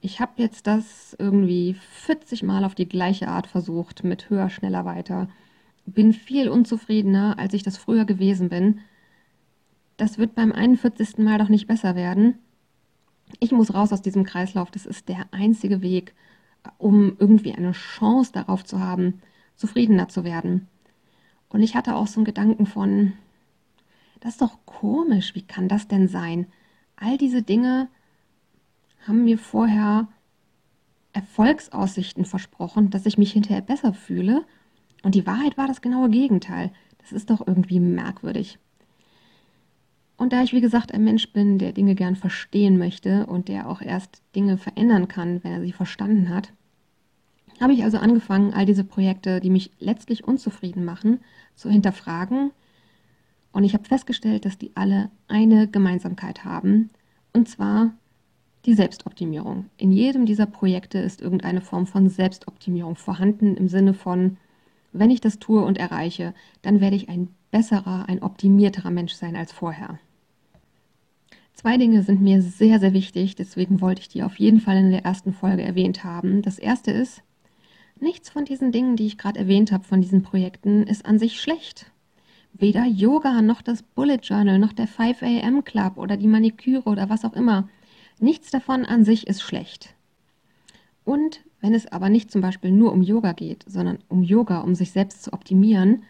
Ich 0.00 0.20
habe 0.20 0.32
jetzt 0.36 0.66
das 0.66 1.14
irgendwie 1.18 1.74
40 1.74 2.42
Mal 2.42 2.64
auf 2.64 2.74
die 2.74 2.88
gleiche 2.88 3.28
Art 3.28 3.46
versucht, 3.46 4.02
mit 4.02 4.30
höher, 4.30 4.48
schneller, 4.48 4.86
weiter. 4.86 5.28
Bin 5.84 6.14
viel 6.14 6.48
unzufriedener, 6.48 7.38
als 7.38 7.52
ich 7.52 7.62
das 7.62 7.76
früher 7.76 8.06
gewesen 8.06 8.48
bin. 8.48 8.80
Das 9.98 10.16
wird 10.16 10.34
beim 10.34 10.52
41. 10.52 11.18
Mal 11.18 11.38
doch 11.38 11.50
nicht 11.50 11.66
besser 11.66 11.94
werden. 11.94 12.38
Ich 13.40 13.52
muss 13.52 13.74
raus 13.74 13.92
aus 13.92 14.00
diesem 14.00 14.24
Kreislauf. 14.24 14.70
Das 14.70 14.86
ist 14.86 15.08
der 15.10 15.26
einzige 15.32 15.82
Weg, 15.82 16.14
um 16.78 17.16
irgendwie 17.18 17.54
eine 17.54 17.72
Chance 17.72 18.32
darauf 18.32 18.64
zu 18.64 18.80
haben, 18.80 19.20
zufriedener 19.56 20.08
zu 20.08 20.24
werden. 20.24 20.68
Und 21.50 21.62
ich 21.62 21.74
hatte 21.74 21.94
auch 21.94 22.06
so 22.06 22.20
einen 22.20 22.24
Gedanken 22.24 22.66
von, 22.66 23.12
das 24.20 24.32
ist 24.32 24.42
doch 24.42 24.58
komisch, 24.64 25.34
wie 25.34 25.42
kann 25.42 25.68
das 25.68 25.88
denn 25.88 26.08
sein? 26.08 26.46
All 26.96 27.18
diese 27.18 27.42
Dinge 27.42 27.88
haben 29.06 29.24
mir 29.24 29.38
vorher 29.38 30.08
Erfolgsaussichten 31.12 32.24
versprochen, 32.24 32.90
dass 32.90 33.06
ich 33.06 33.18
mich 33.18 33.32
hinterher 33.32 33.62
besser 33.62 33.92
fühle. 33.92 34.44
Und 35.02 35.14
die 35.14 35.26
Wahrheit 35.26 35.56
war 35.56 35.66
das 35.66 35.80
genaue 35.80 36.10
Gegenteil. 36.10 36.70
Das 36.98 37.12
ist 37.12 37.30
doch 37.30 37.46
irgendwie 37.46 37.80
merkwürdig. 37.80 38.58
Und 40.16 40.34
da 40.34 40.42
ich, 40.42 40.52
wie 40.52 40.60
gesagt, 40.60 40.92
ein 40.92 41.02
Mensch 41.02 41.32
bin, 41.32 41.58
der 41.58 41.72
Dinge 41.72 41.94
gern 41.94 42.14
verstehen 42.14 42.76
möchte 42.76 43.26
und 43.26 43.48
der 43.48 43.68
auch 43.68 43.80
erst 43.80 44.22
Dinge 44.36 44.58
verändern 44.58 45.08
kann, 45.08 45.42
wenn 45.42 45.52
er 45.52 45.62
sie 45.62 45.72
verstanden 45.72 46.28
hat, 46.28 46.52
habe 47.60 47.72
ich 47.72 47.84
also 47.84 47.98
angefangen, 47.98 48.52
all 48.52 48.66
diese 48.66 48.84
Projekte, 48.84 49.40
die 49.40 49.50
mich 49.50 49.70
letztlich 49.78 50.24
unzufrieden 50.24 50.84
machen, 50.84 51.20
zu 51.54 51.70
hinterfragen. 51.70 52.52
Und 53.52 53.64
ich 53.64 53.74
habe 53.74 53.84
festgestellt, 53.84 54.44
dass 54.44 54.58
die 54.58 54.72
alle 54.74 55.10
eine 55.28 55.68
Gemeinsamkeit 55.68 56.44
haben, 56.44 56.90
und 57.32 57.48
zwar 57.48 57.92
die 58.66 58.74
Selbstoptimierung. 58.74 59.66
In 59.76 59.92
jedem 59.92 60.26
dieser 60.26 60.46
Projekte 60.46 60.98
ist 60.98 61.20
irgendeine 61.20 61.60
Form 61.60 61.86
von 61.86 62.08
Selbstoptimierung 62.08 62.96
vorhanden 62.96 63.56
im 63.56 63.68
Sinne 63.68 63.94
von, 63.94 64.36
wenn 64.92 65.10
ich 65.10 65.20
das 65.20 65.38
tue 65.38 65.64
und 65.64 65.78
erreiche, 65.78 66.34
dann 66.62 66.80
werde 66.80 66.96
ich 66.96 67.08
ein 67.08 67.28
besserer, 67.50 68.08
ein 68.08 68.22
optimierterer 68.22 68.90
Mensch 68.90 69.14
sein 69.14 69.36
als 69.36 69.52
vorher. 69.52 69.98
Zwei 71.54 71.76
Dinge 71.76 72.02
sind 72.02 72.22
mir 72.22 72.40
sehr, 72.42 72.80
sehr 72.80 72.92
wichtig, 72.92 73.36
deswegen 73.36 73.80
wollte 73.80 74.00
ich 74.00 74.08
die 74.08 74.22
auf 74.22 74.38
jeden 74.38 74.60
Fall 74.60 74.78
in 74.78 74.90
der 74.90 75.04
ersten 75.04 75.32
Folge 75.32 75.62
erwähnt 75.62 76.04
haben. 76.04 76.42
Das 76.42 76.58
erste 76.58 76.90
ist, 76.90 77.22
Nichts 78.00 78.30
von 78.30 78.46
diesen 78.46 78.72
Dingen, 78.72 78.96
die 78.96 79.06
ich 79.06 79.18
gerade 79.18 79.38
erwähnt 79.38 79.72
habe, 79.72 79.84
von 79.84 80.00
diesen 80.00 80.22
Projekten, 80.22 80.84
ist 80.84 81.04
an 81.04 81.18
sich 81.18 81.38
schlecht. 81.38 81.90
Weder 82.54 82.86
Yoga 82.86 83.42
noch 83.42 83.60
das 83.60 83.82
Bullet 83.82 84.20
Journal 84.22 84.58
noch 84.58 84.72
der 84.72 84.86
5 84.86 85.22
AM 85.22 85.64
Club 85.64 85.98
oder 85.98 86.16
die 86.16 86.26
Maniküre 86.26 86.88
oder 86.88 87.10
was 87.10 87.26
auch 87.26 87.34
immer. 87.34 87.68
Nichts 88.18 88.50
davon 88.50 88.86
an 88.86 89.04
sich 89.04 89.26
ist 89.26 89.42
schlecht. 89.42 89.94
Und 91.04 91.42
wenn 91.60 91.74
es 91.74 91.86
aber 91.92 92.08
nicht 92.08 92.30
zum 92.30 92.40
Beispiel 92.40 92.70
nur 92.70 92.92
um 92.92 93.02
Yoga 93.02 93.32
geht, 93.32 93.64
sondern 93.66 93.98
um 94.08 94.22
Yoga, 94.22 94.60
um 94.60 94.74
sich 94.74 94.92
selbst 94.92 95.22
zu 95.22 95.34
optimieren, 95.34 96.02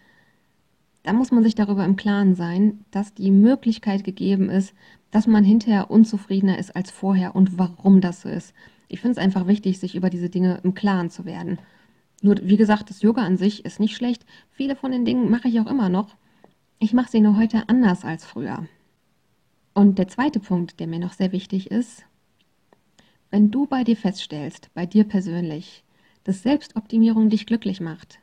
dann 1.02 1.16
muss 1.16 1.32
man 1.32 1.42
sich 1.42 1.56
darüber 1.56 1.84
im 1.84 1.96
Klaren 1.96 2.36
sein, 2.36 2.84
dass 2.92 3.14
die 3.14 3.32
Möglichkeit 3.32 4.04
gegeben 4.04 4.48
ist, 4.48 4.74
dass 5.10 5.26
man 5.26 5.42
hinterher 5.42 5.90
unzufriedener 5.90 6.58
ist 6.58 6.76
als 6.76 6.92
vorher 6.92 7.34
und 7.34 7.58
warum 7.58 8.00
das 8.00 8.20
so 8.20 8.28
ist. 8.28 8.54
Ich 8.86 9.00
finde 9.00 9.12
es 9.12 9.18
einfach 9.18 9.46
wichtig, 9.46 9.80
sich 9.80 9.96
über 9.96 10.10
diese 10.10 10.30
Dinge 10.30 10.60
im 10.62 10.74
Klaren 10.74 11.10
zu 11.10 11.24
werden. 11.24 11.58
Nur, 12.20 12.36
wie 12.42 12.56
gesagt, 12.56 12.90
das 12.90 13.02
Yoga 13.02 13.22
an 13.22 13.36
sich 13.36 13.64
ist 13.64 13.80
nicht 13.80 13.96
schlecht. 13.96 14.26
Viele 14.50 14.76
von 14.76 14.92
den 14.92 15.04
Dingen 15.04 15.30
mache 15.30 15.48
ich 15.48 15.58
auch 15.60 15.66
immer 15.66 15.88
noch. 15.88 16.16
Ich 16.78 16.92
mache 16.92 17.10
sie 17.10 17.20
nur 17.20 17.36
heute 17.36 17.68
anders 17.68 18.04
als 18.04 18.24
früher. 18.24 18.66
Und 19.72 19.98
der 19.98 20.08
zweite 20.08 20.40
Punkt, 20.40 20.80
der 20.80 20.86
mir 20.86 20.98
noch 20.98 21.12
sehr 21.12 21.32
wichtig 21.32 21.70
ist, 21.70 22.04
wenn 23.30 23.50
du 23.50 23.66
bei 23.66 23.84
dir 23.84 23.96
feststellst, 23.96 24.70
bei 24.74 24.86
dir 24.86 25.04
persönlich, 25.04 25.84
dass 26.24 26.42
Selbstoptimierung 26.42 27.30
dich 27.30 27.46
glücklich 27.46 27.80
macht, 27.80 28.18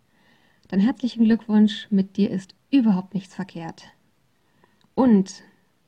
dann 0.67 0.79
herzlichen 0.79 1.23
Glückwunsch, 1.23 1.87
mit 1.89 2.17
dir 2.17 2.29
ist 2.29 2.53
überhaupt 2.69 3.13
nichts 3.13 3.33
verkehrt. 3.33 3.85
Und 4.95 5.43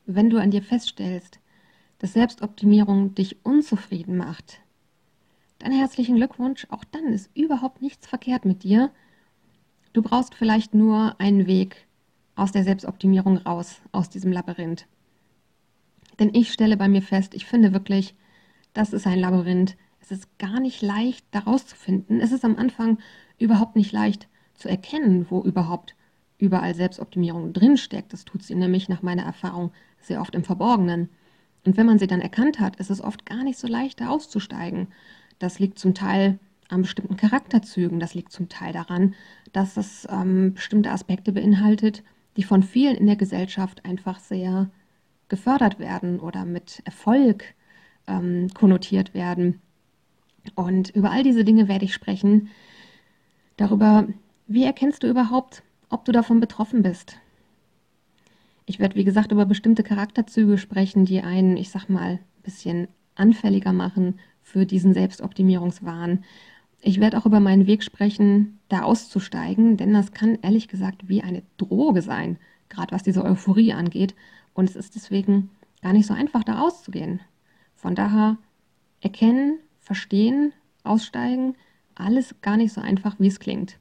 wenn 0.05 0.29
du 0.29 0.37
an 0.37 0.51
dir 0.51 0.63
feststellst, 0.63 1.39
dass 1.99 2.13
Selbstoptimierung 2.13 3.13
dich 3.13 3.43
unzufrieden 3.43 4.15
macht, 4.15 4.61
dann 5.59 5.71
herzlichen 5.71 6.15
Glückwunsch, 6.15 6.65
auch 6.69 6.83
dann 6.85 7.13
ist 7.13 7.29
überhaupt 7.35 7.81
nichts 7.81 8.07
verkehrt 8.07 8.45
mit 8.45 8.63
dir. 8.63 8.91
Du 9.93 10.01
brauchst 10.01 10.33
vielleicht 10.33 10.73
nur 10.73 11.19
einen 11.19 11.47
Weg 11.47 11.87
aus 12.35 12.51
der 12.51 12.63
Selbstoptimierung 12.63 13.37
raus, 13.37 13.81
aus 13.91 14.09
diesem 14.09 14.31
Labyrinth. 14.31 14.87
Denn 16.19 16.33
ich 16.33 16.51
stelle 16.51 16.77
bei 16.77 16.87
mir 16.87 17.01
fest, 17.01 17.33
ich 17.33 17.45
finde 17.45 17.73
wirklich, 17.73 18.15
das 18.73 18.93
ist 18.93 19.07
ein 19.07 19.19
Labyrinth. 19.19 19.75
Es 20.01 20.11
ist 20.11 20.37
gar 20.37 20.59
nicht 20.59 20.81
leicht, 20.81 21.25
daraus 21.31 21.67
zu 21.67 21.75
finden. 21.75 22.21
Es 22.21 22.31
ist 22.31 22.45
am 22.45 22.55
Anfang 22.55 22.97
überhaupt 23.37 23.75
nicht 23.75 23.91
leicht 23.91 24.27
zu 24.53 24.69
erkennen, 24.69 25.27
wo 25.29 25.41
überhaupt 25.41 25.95
überall 26.37 26.73
Selbstoptimierung 26.73 27.51
drinsteckt. 27.51 28.13
Das 28.13 28.25
tut 28.25 28.43
sie 28.43 28.55
nämlich 28.55 28.87
nach 28.87 29.01
meiner 29.01 29.23
Erfahrung 29.23 29.71
sehr 29.99 30.21
oft 30.21 30.35
im 30.35 30.43
Verborgenen. 30.43 31.09
Und 31.65 31.75
wenn 31.75 31.85
man 31.85 31.99
sie 31.99 32.07
dann 32.07 32.21
erkannt 32.21 32.59
hat, 32.59 32.77
ist 32.77 32.89
es 32.89 33.01
oft 33.01 33.25
gar 33.25 33.43
nicht 33.43 33.59
so 33.59 33.67
leicht, 33.67 33.99
da 33.99 34.09
auszusteigen. 34.09 34.87
Das 35.39 35.59
liegt 35.59 35.79
zum 35.79 35.93
Teil 35.93 36.37
an 36.67 36.83
bestimmten 36.83 37.17
Charakterzügen. 37.17 37.99
Das 37.99 38.13
liegt 38.13 38.31
zum 38.31 38.49
Teil 38.49 38.73
daran, 38.73 39.15
dass 39.51 39.77
es 39.77 40.07
ähm, 40.09 40.53
bestimmte 40.53 40.91
Aspekte 40.91 41.31
beinhaltet, 41.31 42.03
die 42.37 42.43
von 42.43 42.61
vielen 42.61 42.95
in 42.95 43.07
der 43.07 43.15
Gesellschaft 43.15 43.83
einfach 43.85 44.19
sehr 44.19 44.69
gefördert 45.29 45.79
werden 45.79 46.19
oder 46.19 46.45
mit 46.45 46.81
Erfolg 46.85 47.43
ähm, 48.07 48.49
konnotiert 48.53 49.13
werden. 49.13 49.61
Und 50.55 50.89
über 50.91 51.11
all 51.11 51.23
diese 51.23 51.43
Dinge 51.43 51.67
werde 51.67 51.85
ich 51.85 51.93
sprechen. 51.93 52.49
Darüber, 53.57 54.07
wie 54.47 54.63
erkennst 54.63 55.03
du 55.03 55.07
überhaupt, 55.07 55.63
ob 55.89 56.05
du 56.05 56.11
davon 56.11 56.39
betroffen 56.39 56.81
bist? 56.81 57.17
Ich 58.65 58.79
werde, 58.79 58.95
wie 58.95 59.03
gesagt, 59.03 59.31
über 59.31 59.45
bestimmte 59.45 59.83
Charakterzüge 59.83 60.57
sprechen, 60.57 61.05
die 61.05 61.21
einen, 61.21 61.57
ich 61.57 61.69
sag 61.71 61.89
mal, 61.89 62.13
ein 62.13 62.43
bisschen 62.43 62.87
anfälliger 63.15 63.73
machen 63.73 64.19
für 64.41 64.65
diesen 64.65 64.93
Selbstoptimierungswahn. 64.93 66.23
Ich 66.81 66.99
werde 66.99 67.17
auch 67.17 67.25
über 67.25 67.39
meinen 67.39 67.67
Weg 67.67 67.83
sprechen, 67.83 68.59
da 68.69 68.83
auszusteigen, 68.83 69.77
denn 69.77 69.93
das 69.93 70.11
kann 70.11 70.39
ehrlich 70.41 70.67
gesagt 70.67 71.09
wie 71.09 71.21
eine 71.21 71.43
Droge 71.57 72.01
sein, 72.01 72.37
gerade 72.69 72.93
was 72.93 73.03
diese 73.03 73.23
Euphorie 73.23 73.73
angeht. 73.73 74.15
Und 74.53 74.69
es 74.69 74.75
ist 74.75 74.95
deswegen 74.95 75.49
gar 75.81 75.93
nicht 75.93 76.07
so 76.07 76.13
einfach, 76.13 76.43
da 76.43 76.53
rauszugehen. 76.53 77.19
Von 77.75 77.95
daher 77.95 78.37
erkennen, 79.01 79.59
verstehen, 79.79 80.53
aussteigen, 80.83 81.55
alles 81.95 82.35
gar 82.41 82.57
nicht 82.57 82.73
so 82.73 82.81
einfach, 82.81 83.19
wie 83.19 83.27
es 83.27 83.39
klingt. 83.39 83.77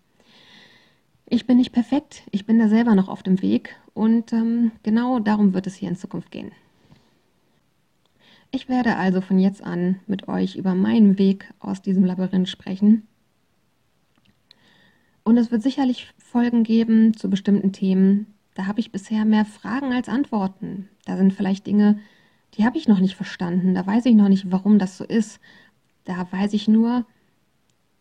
Ich 1.26 1.46
bin 1.46 1.58
nicht 1.58 1.72
perfekt, 1.72 2.22
ich 2.30 2.46
bin 2.46 2.58
da 2.58 2.68
selber 2.68 2.94
noch 2.94 3.08
auf 3.08 3.22
dem 3.22 3.42
Weg 3.42 3.76
und 3.92 4.32
ähm, 4.32 4.72
genau 4.82 5.18
darum 5.18 5.52
wird 5.52 5.66
es 5.66 5.74
hier 5.74 5.88
in 5.88 5.96
Zukunft 5.96 6.30
gehen. 6.30 6.52
Ich 8.50 8.68
werde 8.68 8.96
also 8.96 9.20
von 9.20 9.38
jetzt 9.38 9.62
an 9.62 10.00
mit 10.06 10.26
euch 10.28 10.56
über 10.56 10.74
meinen 10.74 11.18
Weg 11.18 11.52
aus 11.58 11.82
diesem 11.82 12.04
Labyrinth 12.04 12.48
sprechen. 12.48 13.06
Und 15.22 15.36
es 15.36 15.50
wird 15.50 15.62
sicherlich 15.62 16.08
Folgen 16.16 16.64
geben 16.64 17.14
zu 17.14 17.28
bestimmten 17.28 17.72
Themen. 17.72 18.34
Da 18.54 18.66
habe 18.66 18.80
ich 18.80 18.90
bisher 18.90 19.26
mehr 19.26 19.44
Fragen 19.44 19.92
als 19.92 20.08
Antworten. 20.08 20.88
Da 21.04 21.18
sind 21.18 21.34
vielleicht 21.34 21.66
Dinge, 21.66 21.98
die 22.54 22.64
habe 22.64 22.78
ich 22.78 22.88
noch 22.88 23.00
nicht 23.00 23.14
verstanden. 23.14 23.74
Da 23.74 23.86
weiß 23.86 24.06
ich 24.06 24.14
noch 24.14 24.28
nicht, 24.28 24.50
warum 24.50 24.78
das 24.78 24.96
so 24.96 25.04
ist. 25.04 25.40
Da 26.04 26.26
weiß 26.32 26.54
ich 26.54 26.68
nur, 26.68 27.04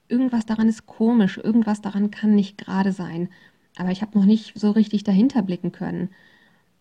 irgendwas 0.08 0.46
daran 0.46 0.70
ist 0.70 0.86
komisch, 0.86 1.38
irgendwas 1.38 1.82
daran 1.82 2.10
kann 2.10 2.34
nicht 2.34 2.58
gerade 2.58 2.94
sein. 2.94 3.28
Aber 3.76 3.92
ich 3.92 4.02
habe 4.02 4.18
noch 4.18 4.26
nicht 4.26 4.58
so 4.58 4.72
richtig 4.72 5.04
dahinter 5.04 5.42
blicken 5.42 5.74
können. 5.74 6.10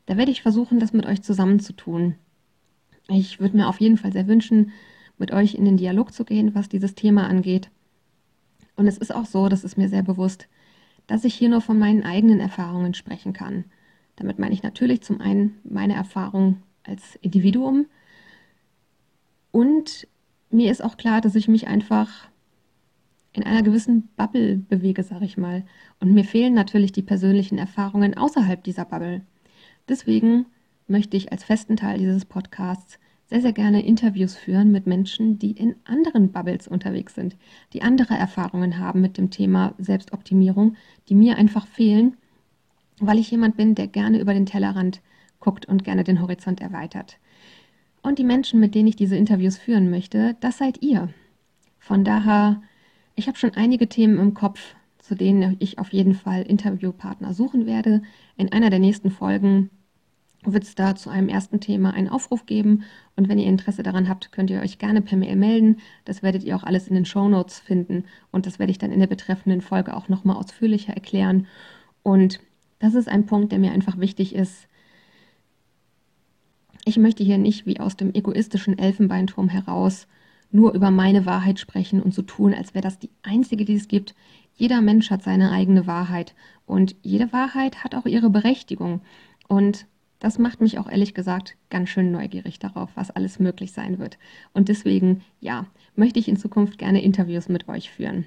Da 0.06 0.16
werde 0.16 0.30
ich 0.30 0.42
versuchen, 0.42 0.78
das 0.78 0.92
mit 0.92 1.04
euch 1.04 1.23
zusammenzutun. 1.23 2.14
Ich 3.08 3.40
würde 3.40 3.56
mir 3.56 3.68
auf 3.68 3.80
jeden 3.80 3.98
Fall 3.98 4.12
sehr 4.12 4.26
wünschen, 4.26 4.72
mit 5.18 5.32
euch 5.32 5.54
in 5.54 5.64
den 5.64 5.76
Dialog 5.76 6.12
zu 6.12 6.25
gehen, 6.25 6.54
was 6.54 6.68
dieses 6.68 6.94
Thema 6.94 7.26
angeht. 7.26 7.70
Und 8.76 8.86
es 8.86 8.98
ist 8.98 9.14
auch 9.14 9.26
so, 9.26 9.48
das 9.48 9.64
ist 9.64 9.78
mir 9.78 9.88
sehr 9.88 10.02
bewusst, 10.02 10.48
dass 11.06 11.25
ich 11.25 11.34
hier 11.34 11.48
nur 11.48 11.60
von 11.60 11.78
meinen 11.78 12.02
eigenen 12.02 12.40
Erfahrungen 12.40 12.94
sprechen 12.94 13.32
kann. 13.32 13.64
Damit 14.16 14.38
meine 14.38 14.54
ich 14.54 14.62
natürlich 14.62 15.02
zum 15.02 15.20
einen 15.20 15.58
meine 15.64 15.94
Erfahrung 15.94 16.62
als 16.84 17.16
Individuum 17.22 17.86
und 19.56 20.06
mir 20.50 20.70
ist 20.70 20.84
auch 20.84 20.98
klar, 20.98 21.22
dass 21.22 21.34
ich 21.34 21.48
mich 21.48 21.66
einfach 21.66 22.28
in 23.32 23.42
einer 23.42 23.62
gewissen 23.62 24.06
Bubble 24.14 24.56
bewege, 24.56 25.02
sage 25.02 25.25
ich 25.25 25.38
mal. 25.38 25.64
Und 25.98 26.12
mir 26.12 26.25
fehlen 26.25 26.52
natürlich 26.52 26.92
die 26.92 27.00
persönlichen 27.00 27.56
Erfahrungen 27.56 28.18
außerhalb 28.18 28.62
dieser 28.62 28.84
Bubble. 28.84 29.22
Deswegen 29.88 30.44
möchte 30.86 31.16
ich 31.16 31.32
als 31.32 31.44
festen 31.44 31.76
Teil 31.76 31.98
dieses 31.98 32.24
Podcasts 32.24 32.98
sehr, 33.28 33.40
sehr 33.40 33.52
gerne 33.52 33.84
Interviews 33.84 34.36
führen 34.36 34.70
mit 34.70 34.86
Menschen, 34.86 35.38
die 35.38 35.50
in 35.50 35.74
anderen 35.84 36.30
Bubbles 36.30 36.68
unterwegs 36.68 37.14
sind, 37.14 37.36
die 37.72 37.82
andere 37.82 38.14
Erfahrungen 38.14 38.78
haben 38.78 39.00
mit 39.00 39.18
dem 39.18 39.30
Thema 39.30 39.74
Selbstoptimierung, 39.78 40.76
die 41.08 41.16
mir 41.16 41.36
einfach 41.36 41.66
fehlen, 41.66 42.16
weil 43.00 43.18
ich 43.18 43.30
jemand 43.30 43.56
bin, 43.56 43.74
der 43.74 43.88
gerne 43.88 44.20
über 44.20 44.32
den 44.32 44.46
Tellerrand 44.46 45.00
guckt 45.40 45.66
und 45.66 45.84
gerne 45.84 46.04
den 46.04 46.20
Horizont 46.22 46.60
erweitert. 46.60 47.18
Und 48.02 48.18
die 48.18 48.24
Menschen, 48.24 48.60
mit 48.60 48.74
denen 48.74 48.88
ich 48.88 48.96
diese 48.96 49.16
Interviews 49.16 49.58
führen 49.58 49.90
möchte, 49.90 50.36
das 50.40 50.58
seid 50.58 50.82
ihr. 50.82 51.08
Von 51.80 52.04
daher, 52.04 52.62
ich 53.16 53.26
habe 53.26 53.36
schon 53.36 53.54
einige 53.54 53.88
Themen 53.88 54.18
im 54.18 54.34
Kopf, 54.34 54.76
zu 54.98 55.16
denen 55.16 55.56
ich 55.58 55.78
auf 55.78 55.92
jeden 55.92 56.14
Fall 56.14 56.42
Interviewpartner 56.42 57.34
suchen 57.34 57.66
werde. 57.66 58.02
In 58.36 58.52
einer 58.52 58.70
der 58.70 58.78
nächsten 58.78 59.10
Folgen 59.10 59.70
wird 60.52 60.64
es 60.64 60.74
da 60.74 60.94
zu 60.94 61.10
einem 61.10 61.28
ersten 61.28 61.60
Thema 61.60 61.92
einen 61.92 62.08
Aufruf 62.08 62.46
geben. 62.46 62.84
Und 63.16 63.28
wenn 63.28 63.38
ihr 63.38 63.46
Interesse 63.46 63.82
daran 63.82 64.08
habt, 64.08 64.32
könnt 64.32 64.50
ihr 64.50 64.60
euch 64.60 64.78
gerne 64.78 65.02
per 65.02 65.18
Mail 65.18 65.36
melden. 65.36 65.78
Das 66.04 66.22
werdet 66.22 66.44
ihr 66.44 66.56
auch 66.56 66.64
alles 66.64 66.88
in 66.88 66.94
den 66.94 67.04
Show 67.04 67.28
Notes 67.28 67.58
finden. 67.58 68.04
Und 68.30 68.46
das 68.46 68.58
werde 68.58 68.70
ich 68.70 68.78
dann 68.78 68.92
in 68.92 69.00
der 69.00 69.06
betreffenden 69.06 69.60
Folge 69.60 69.96
auch 69.96 70.08
nochmal 70.08 70.36
ausführlicher 70.36 70.94
erklären. 70.94 71.46
Und 72.02 72.40
das 72.78 72.94
ist 72.94 73.08
ein 73.08 73.26
Punkt, 73.26 73.52
der 73.52 73.58
mir 73.58 73.72
einfach 73.72 73.98
wichtig 73.98 74.34
ist. 74.34 74.68
Ich 76.84 76.98
möchte 76.98 77.24
hier 77.24 77.38
nicht 77.38 77.66
wie 77.66 77.80
aus 77.80 77.96
dem 77.96 78.14
egoistischen 78.14 78.78
Elfenbeinturm 78.78 79.48
heraus 79.48 80.06
nur 80.52 80.72
über 80.72 80.90
meine 80.90 81.26
Wahrheit 81.26 81.58
sprechen 81.58 82.00
und 82.00 82.14
so 82.14 82.22
tun, 82.22 82.54
als 82.54 82.74
wäre 82.74 82.82
das 82.82 82.98
die 82.98 83.10
einzige, 83.22 83.64
die 83.64 83.74
es 83.74 83.88
gibt. 83.88 84.14
Jeder 84.54 84.80
Mensch 84.80 85.10
hat 85.10 85.22
seine 85.22 85.50
eigene 85.50 85.86
Wahrheit 85.86 86.34
und 86.64 86.94
jede 87.02 87.32
Wahrheit 87.32 87.82
hat 87.82 87.94
auch 87.94 88.06
ihre 88.06 88.30
Berechtigung. 88.30 89.00
Und 89.48 89.86
das 90.18 90.38
macht 90.38 90.61
mich 90.61 90.78
auch 90.78 90.88
ehrlich 90.88 91.14
gesagt 91.14 91.56
ganz 91.68 91.90
schön 91.90 92.11
neugierig 92.11 92.58
darauf, 92.58 92.90
was 92.94 93.11
alles 93.11 93.38
möglich 93.38 93.73
sein 93.73 93.99
wird. 93.99 94.18
Und 94.52 94.68
deswegen, 94.68 95.23
ja, 95.40 95.66
möchte 95.94 96.18
ich 96.18 96.28
in 96.28 96.37
Zukunft 96.37 96.78
gerne 96.78 97.02
Interviews 97.02 97.49
mit 97.49 97.68
euch 97.68 97.90
führen. 97.90 98.26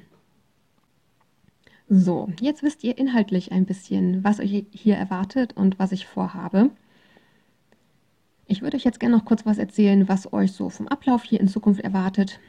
So, 1.87 2.29
jetzt 2.39 2.61
wisst 2.61 2.83
ihr 2.83 2.97
inhaltlich 2.97 3.51
ein 3.51 3.65
bisschen, 3.65 4.23
was 4.23 4.39
euch 4.39 4.65
hier 4.71 4.95
erwartet 4.95 5.53
und 5.57 5.79
was 5.79 5.91
ich 5.91 6.05
vorhabe. 6.05 6.69
Ich 8.45 8.61
würde 8.61 8.77
euch 8.77 8.83
jetzt 8.83 8.99
gerne 8.99 9.17
noch 9.17 9.25
kurz 9.25 9.45
was 9.45 9.57
erzählen, 9.57 10.07
was 10.07 10.31
euch 10.31 10.51
so 10.51 10.69
vom 10.69 10.87
Ablauf 10.87 11.23
hier 11.23 11.39
in 11.39 11.47
Zukunft 11.47 11.81
erwartet. 11.81 12.39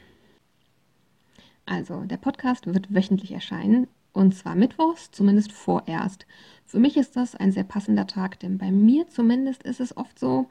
Also, 1.64 2.02
der 2.04 2.18
Podcast 2.18 2.66
wird 2.66 2.94
wöchentlich 2.94 3.32
erscheinen 3.32 3.86
und 4.12 4.34
zwar 4.34 4.54
mittwochs, 4.54 5.10
zumindest 5.10 5.52
vorerst. 5.52 6.26
Für 6.66 6.78
mich 6.78 6.96
ist 6.96 7.16
das 7.16 7.34
ein 7.34 7.52
sehr 7.52 7.64
passender 7.64 8.06
Tag, 8.06 8.40
denn 8.40 8.58
bei 8.58 8.70
mir 8.70 9.08
zumindest 9.08 9.62
ist 9.62 9.80
es 9.80 9.96
oft 9.96 10.18
so, 10.18 10.48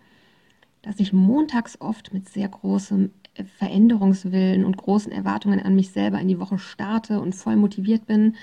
dass 0.81 0.99
ich 0.99 1.13
montags 1.13 1.79
oft 1.81 2.13
mit 2.13 2.29
sehr 2.29 2.47
großem 2.47 3.11
Veränderungswillen 3.57 4.65
und 4.65 4.77
großen 4.77 5.11
Erwartungen 5.11 5.59
an 5.59 5.75
mich 5.75 5.91
selber 5.91 6.19
in 6.19 6.27
die 6.27 6.39
Woche 6.39 6.59
starte 6.59 7.19
und 7.19 7.35
voll 7.35 7.55
motiviert 7.55 8.05
bin. 8.05 8.35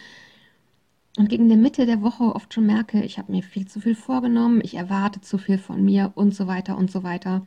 Und 1.19 1.29
gegen 1.29 1.49
der 1.49 1.57
Mitte 1.57 1.87
der 1.87 2.03
Woche 2.03 2.25
oft 2.25 2.53
schon 2.53 2.67
merke, 2.67 3.03
ich 3.03 3.19
habe 3.19 3.33
mir 3.33 3.43
viel 3.43 3.67
zu 3.67 3.81
viel 3.81 3.95
vorgenommen, 3.95 4.61
ich 4.63 4.75
erwarte 4.75 5.21
zu 5.21 5.39
viel 5.39 5.59
von 5.59 5.85
mir 5.85 6.13
und 6.15 6.35
so 6.35 6.47
weiter 6.47 6.77
und 6.77 6.91
so 6.91 7.03
weiter. 7.03 7.47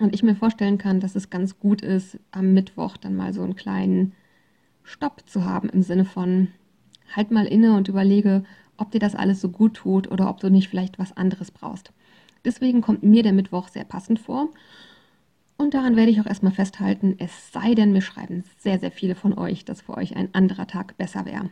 Und 0.00 0.14
ich 0.14 0.22
mir 0.22 0.34
vorstellen 0.34 0.78
kann, 0.78 1.00
dass 1.00 1.14
es 1.14 1.30
ganz 1.30 1.58
gut 1.58 1.80
ist, 1.80 2.18
am 2.32 2.52
Mittwoch 2.52 2.96
dann 2.96 3.16
mal 3.16 3.32
so 3.32 3.42
einen 3.42 3.56
kleinen 3.56 4.12
Stopp 4.86 5.28
zu 5.28 5.44
haben 5.44 5.68
im 5.68 5.82
Sinne 5.82 6.04
von, 6.04 6.48
halt 7.14 7.30
mal 7.32 7.46
inne 7.46 7.76
und 7.76 7.88
überlege, 7.88 8.44
ob 8.76 8.92
dir 8.92 9.00
das 9.00 9.16
alles 9.16 9.40
so 9.40 9.48
gut 9.48 9.74
tut 9.74 10.10
oder 10.10 10.30
ob 10.30 10.40
du 10.40 10.48
nicht 10.48 10.68
vielleicht 10.68 10.98
was 10.98 11.16
anderes 11.16 11.50
brauchst. 11.50 11.92
Deswegen 12.44 12.80
kommt 12.80 13.02
mir 13.02 13.22
der 13.24 13.32
Mittwoch 13.32 13.68
sehr 13.68 13.84
passend 13.84 14.20
vor. 14.20 14.50
Und 15.56 15.74
daran 15.74 15.96
werde 15.96 16.12
ich 16.12 16.20
auch 16.20 16.26
erstmal 16.26 16.52
festhalten, 16.52 17.16
es 17.18 17.50
sei 17.50 17.74
denn, 17.74 17.92
mir 17.92 18.02
schreiben 18.02 18.44
sehr, 18.58 18.78
sehr 18.78 18.92
viele 18.92 19.14
von 19.14 19.36
euch, 19.36 19.64
dass 19.64 19.80
für 19.80 19.96
euch 19.96 20.14
ein 20.14 20.34
anderer 20.34 20.66
Tag 20.66 20.96
besser 20.96 21.24
wäre. 21.24 21.50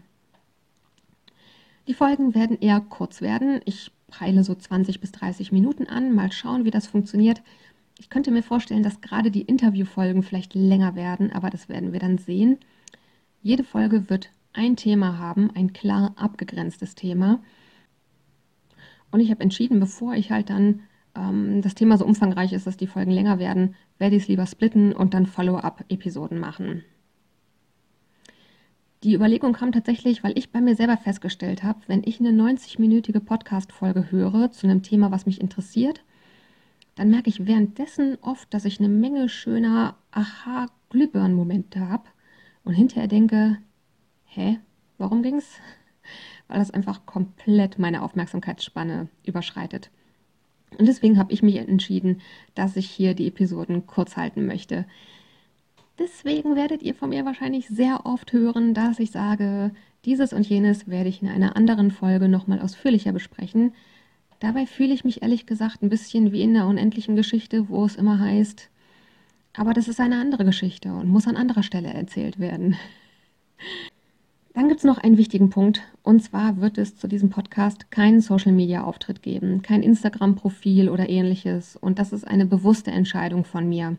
Die 1.88 1.95
Folgen 1.95 2.35
werden 2.35 2.59
eher 2.61 2.81
kurz 2.81 3.21
werden. 3.21 3.61
Ich 3.64 3.91
peile 4.09 4.45
so 4.45 4.55
20 4.55 5.00
bis 5.00 5.11
30 5.12 5.50
Minuten 5.53 5.87
an. 5.87 6.14
Mal 6.14 6.31
schauen, 6.31 6.64
wie 6.64 6.71
das 6.71 6.87
funktioniert. 6.87 7.43
Ich 7.99 8.11
könnte 8.11 8.31
mir 8.31 8.43
vorstellen, 8.43 8.83
dass 8.83 9.00
gerade 9.00 9.31
die 9.31 9.43
Interviewfolgen 9.43 10.23
vielleicht 10.23 10.55
länger 10.55 10.95
werden, 10.95 11.33
aber 11.33 11.50
das 11.50 11.69
werden 11.69 11.93
wir 11.93 12.00
dann 12.00 12.19
sehen. 12.19 12.59
Jede 13.45 13.63
Folge 13.63 14.09
wird 14.09 14.31
ein 14.55 14.75
Thema 14.75 15.19
haben, 15.19 15.51
ein 15.55 15.75
klar 15.75 16.15
abgegrenztes 16.17 16.95
Thema. 16.95 17.43
Und 19.11 19.21
ich 19.21 19.31
habe 19.31 19.43
entschieden, 19.43 19.81
bevor 19.81 20.15
ich 20.15 20.31
halt 20.31 20.49
dann 20.49 20.81
ähm, 21.15 21.61
das 21.61 21.75
Thema 21.75 21.99
so 21.99 22.07
umfangreich 22.07 22.55
ist, 22.55 22.67
dass 22.67 22.79
die 22.79 22.87
Folgen 22.87 23.11
länger 23.11 23.39
werden, 23.39 23.75
werde 23.99 24.17
ich 24.17 24.23
es 24.23 24.29
lieber 24.29 24.47
splitten 24.47 24.95
und 24.95 25.13
dann 25.13 25.27
Follow-up-Episoden 25.27 26.41
machen. 26.41 26.85
Die 29.03 29.13
Überlegung 29.13 29.53
kam 29.53 29.73
tatsächlich, 29.73 30.25
weil 30.25 30.39
ich 30.39 30.51
bei 30.51 30.63
mir 30.63 30.75
selber 30.75 30.97
festgestellt 30.97 31.63
habe, 31.63 31.81
wenn 31.87 32.03
ich 32.03 32.21
eine 32.21 32.31
90-minütige 32.31 33.21
Podcast-Folge 33.21 34.11
höre 34.11 34.53
zu 34.53 34.67
einem 34.67 34.83
Thema, 34.83 35.11
was 35.11 35.27
mich 35.27 35.39
interessiert, 35.39 36.03
dann 36.95 37.11
merke 37.11 37.29
ich 37.29 37.47
währenddessen 37.47 38.17
oft, 38.23 38.55
dass 38.55 38.65
ich 38.65 38.79
eine 38.79 38.89
Menge 38.89 39.29
schöner 39.29 39.97
Aha-Glühbirnen-Momente 40.13 41.91
habe 41.91 42.05
und 42.64 42.75
hinterher 42.75 43.09
denke, 43.09 43.59
hä, 44.25 44.59
warum 44.99 45.23
ging's? 45.23 45.59
Weil 46.49 46.59
das 46.59 46.71
einfach 46.71 47.06
komplett 47.06 47.78
meine 47.78 48.02
Aufmerksamkeitsspanne 48.02 49.09
überschreitet. 49.25 49.90
Und 50.78 50.87
deswegen 50.87 51.18
habe 51.18 51.33
ich 51.33 51.42
mich 51.42 51.56
entschieden, 51.56 52.21
dass 52.54 52.76
ich 52.76 52.90
hier 52.90 53.14
die 53.14 53.28
Episoden 53.28 53.87
kurz 53.87 54.16
halten 54.16 54.47
möchte. 54.47 54.87
Deswegen 55.99 56.56
werdet 56.56 56.83
ihr 56.83 56.94
von 56.94 57.11
mir 57.11 57.25
wahrscheinlich 57.25 57.68
sehr 57.68 58.04
oft 58.04 58.33
hören, 58.33 58.75
dass 58.75 58.99
ich 58.99 59.12
sage, 59.12 59.71
dieses 60.04 60.33
und 60.33 60.47
jenes 60.47 60.88
werde 60.88 61.09
ich 61.09 61.23
in 61.23 61.28
einer 61.28 61.56
anderen 61.56 61.90
Folge 61.90 62.28
nochmal 62.28 62.61
ausführlicher 62.61 63.12
besprechen. 63.12 63.73
Dabei 64.40 64.66
fühle 64.66 64.92
ich 64.92 65.04
mich 65.04 65.23
ehrlich 65.23 65.47
gesagt 65.47 65.83
ein 65.83 65.88
bisschen 65.88 66.33
wie 66.33 66.42
in 66.42 66.52
der 66.52 66.66
unendlichen 66.66 67.14
Geschichte, 67.14 67.68
wo 67.68 67.85
es 67.85 67.97
immer 67.97 68.18
heißt, 68.18 68.68
aber 69.57 69.73
das 69.73 69.89
ist 69.89 70.01
eine 70.01 70.21
andere 70.21 70.45
Geschichte 70.45 70.93
und 70.93 71.09
muss 71.09 71.27
an 71.27 71.37
anderer 71.37 71.63
Stelle 71.63 71.93
erzählt 71.93 72.39
werden. 72.39 72.77
Dann 74.55 74.69
gibt 74.69 74.81
es 74.81 74.85
noch 74.85 74.99
einen 74.99 75.19
wichtigen 75.19 75.51
Punkt, 75.51 75.83
und 76.03 76.23
zwar 76.23 76.61
wird 76.61 76.79
es 76.79 76.97
zu 76.97 77.09
diesem 77.09 77.29
Podcast 77.29 77.91
keinen 77.91 78.21
Social-Media-Auftritt 78.21 79.21
geben, 79.21 79.63
kein 79.63 79.83
Instagram-Profil 79.83 80.89
oder 80.89 81.09
ähnliches, 81.09 81.77
und 81.77 81.99
das 81.99 82.13
ist 82.13 82.27
eine 82.27 82.47
bewusste 82.47 82.93
Entscheidung 82.93 83.45
von 83.45 83.69
mir. 83.69 83.97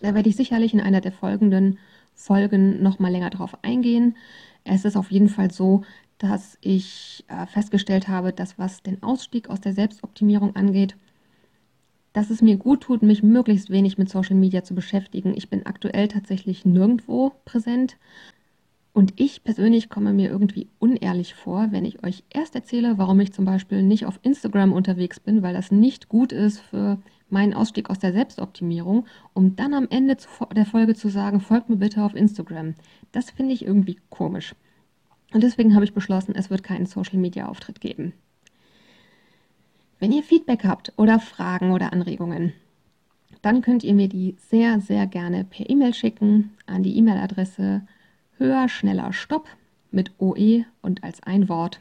Da 0.00 0.14
werde 0.14 0.28
ich 0.28 0.36
sicherlich 0.36 0.74
in 0.74 0.80
einer 0.80 1.00
der 1.00 1.12
folgenden 1.12 1.78
Folgen 2.14 2.82
nochmal 2.82 3.12
länger 3.12 3.30
drauf 3.30 3.56
eingehen. 3.62 4.16
Es 4.64 4.84
ist 4.84 4.96
auf 4.96 5.10
jeden 5.12 5.28
Fall 5.28 5.52
so, 5.52 5.82
dass 6.18 6.58
ich 6.60 7.24
äh, 7.28 7.46
festgestellt 7.46 8.08
habe, 8.08 8.32
dass 8.32 8.58
was 8.58 8.82
den 8.82 9.02
Ausstieg 9.02 9.48
aus 9.50 9.60
der 9.60 9.72
Selbstoptimierung 9.72 10.56
angeht, 10.56 10.96
dass 12.14 12.30
es 12.30 12.40
mir 12.40 12.56
gut 12.56 12.80
tut, 12.80 13.02
mich 13.02 13.22
möglichst 13.22 13.68
wenig 13.68 13.98
mit 13.98 14.08
Social 14.08 14.36
Media 14.36 14.62
zu 14.64 14.74
beschäftigen. 14.74 15.34
Ich 15.36 15.50
bin 15.50 15.66
aktuell 15.66 16.08
tatsächlich 16.08 16.64
nirgendwo 16.64 17.32
präsent. 17.44 17.98
Und 18.94 19.14
ich 19.16 19.42
persönlich 19.42 19.90
komme 19.90 20.12
mir 20.12 20.30
irgendwie 20.30 20.68
unehrlich 20.78 21.34
vor, 21.34 21.66
wenn 21.72 21.84
ich 21.84 22.04
euch 22.04 22.22
erst 22.30 22.54
erzähle, 22.54 22.96
warum 22.96 23.18
ich 23.18 23.32
zum 23.32 23.44
Beispiel 23.44 23.82
nicht 23.82 24.06
auf 24.06 24.20
Instagram 24.22 24.72
unterwegs 24.72 25.18
bin, 25.18 25.42
weil 25.42 25.52
das 25.52 25.72
nicht 25.72 26.08
gut 26.08 26.30
ist 26.30 26.60
für 26.60 26.98
meinen 27.28 27.52
Ausstieg 27.52 27.90
aus 27.90 27.98
der 27.98 28.12
Selbstoptimierung, 28.12 29.06
um 29.32 29.56
dann 29.56 29.74
am 29.74 29.88
Ende 29.90 30.16
der 30.54 30.66
Folge 30.66 30.94
zu 30.94 31.08
sagen, 31.08 31.40
folgt 31.40 31.68
mir 31.68 31.76
bitte 31.76 32.04
auf 32.04 32.14
Instagram. 32.14 32.76
Das 33.10 33.32
finde 33.32 33.52
ich 33.52 33.64
irgendwie 33.64 33.98
komisch. 34.08 34.54
Und 35.32 35.42
deswegen 35.42 35.74
habe 35.74 35.84
ich 35.84 35.94
beschlossen, 35.94 36.36
es 36.36 36.48
wird 36.48 36.62
keinen 36.62 36.86
Social-Media-Auftritt 36.86 37.80
geben. 37.80 38.12
Wenn 40.04 40.12
ihr 40.12 40.22
Feedback 40.22 40.66
habt 40.66 40.92
oder 40.98 41.18
Fragen 41.18 41.70
oder 41.72 41.94
Anregungen, 41.94 42.52
dann 43.40 43.62
könnt 43.62 43.82
ihr 43.84 43.94
mir 43.94 44.06
die 44.06 44.36
sehr, 44.36 44.78
sehr 44.82 45.06
gerne 45.06 45.44
per 45.44 45.70
E-Mail 45.70 45.94
schicken 45.94 46.52
an 46.66 46.82
die 46.82 46.98
E-Mail-Adresse 46.98 47.86
höher, 48.36 48.68
schneller, 48.68 49.14
stopp 49.14 49.48
mit 49.90 50.12
OE 50.18 50.66
und 50.82 51.02
als 51.02 51.22
ein 51.22 51.48
Wort. 51.48 51.80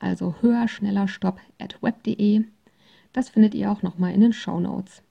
Also 0.00 0.34
höher, 0.40 0.66
schneller, 0.66 1.06
stopp 1.06 1.38
at 1.60 1.80
web.de. 1.80 2.42
Das 3.12 3.28
findet 3.28 3.54
ihr 3.54 3.70
auch 3.70 3.82
nochmal 3.82 4.14
in 4.14 4.20
den 4.20 4.32
Show 4.32 4.58
Notes. 4.58 5.04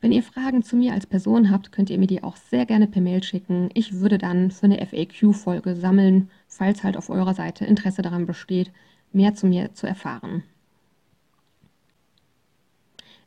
Wenn 0.00 0.12
ihr 0.12 0.22
Fragen 0.22 0.62
zu 0.62 0.76
mir 0.76 0.92
als 0.92 1.08
Person 1.08 1.50
habt, 1.50 1.72
könnt 1.72 1.90
ihr 1.90 1.98
mir 1.98 2.06
die 2.06 2.22
auch 2.22 2.36
sehr 2.36 2.64
gerne 2.64 2.86
per 2.86 3.02
Mail 3.02 3.24
schicken. 3.24 3.70
Ich 3.74 3.94
würde 3.94 4.18
dann 4.18 4.52
für 4.52 4.66
eine 4.66 4.86
FAQ-Folge 4.86 5.74
sammeln, 5.74 6.30
falls 6.46 6.84
halt 6.84 6.96
auf 6.96 7.10
eurer 7.10 7.34
Seite 7.34 7.64
Interesse 7.64 8.02
daran 8.02 8.24
besteht, 8.24 8.70
mehr 9.12 9.34
zu 9.34 9.48
mir 9.48 9.74
zu 9.74 9.88
erfahren. 9.88 10.44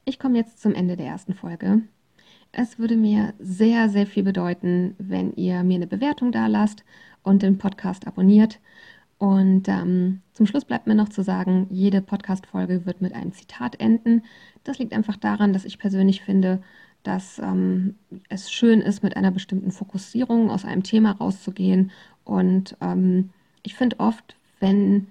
Ich 0.10 0.18
komme 0.18 0.40
jetzt 0.40 0.60
zum 0.60 0.74
Ende 0.74 0.98
der 0.98 1.06
ersten 1.06 1.36
Folge. 1.36 1.84
Es 2.52 2.80
würde 2.80 2.98
mir 2.98 3.36
sehr, 3.38 3.90
sehr 3.90 4.08
viel 4.08 4.24
bedeuten, 4.24 4.96
wenn 4.98 5.34
ihr 5.34 5.62
mir 5.62 5.76
eine 5.76 5.86
Bewertung 5.86 6.32
da 6.32 6.48
lasst 6.48 6.84
und 7.22 7.44
den 7.44 7.60
Podcast 7.60 8.08
abonniert. 8.08 8.60
Und 9.20 9.68
ähm, 9.68 10.22
zum 10.34 10.48
Schluss 10.48 10.66
bleibt 10.66 10.88
mir 10.88 10.96
noch 10.96 11.10
zu 11.10 11.22
sagen, 11.22 11.68
jede 11.70 12.02
Podcast-Folge 12.02 12.88
wird 12.88 13.02
mit 13.02 13.14
einem 13.14 13.34
Zitat 13.34 13.80
enden. 13.80 14.24
Das 14.64 14.80
liegt 14.80 14.94
einfach 14.94 15.16
daran, 15.16 15.54
dass 15.54 15.64
ich 15.64 15.78
persönlich 15.78 16.22
finde, 16.22 16.64
dass 17.04 17.38
ähm, 17.38 17.94
es 18.30 18.52
schön 18.52 18.82
ist, 18.82 19.04
mit 19.04 19.16
einer 19.16 19.30
bestimmten 19.30 19.72
Fokussierung 19.72 20.50
aus 20.50 20.66
einem 20.66 20.82
Thema 20.82 21.12
rauszugehen. 21.12 21.92
Und 22.24 22.76
ähm, 22.82 23.30
ich 23.62 23.76
finde 23.76 24.00
oft, 24.00 24.38
wenn 24.60 25.06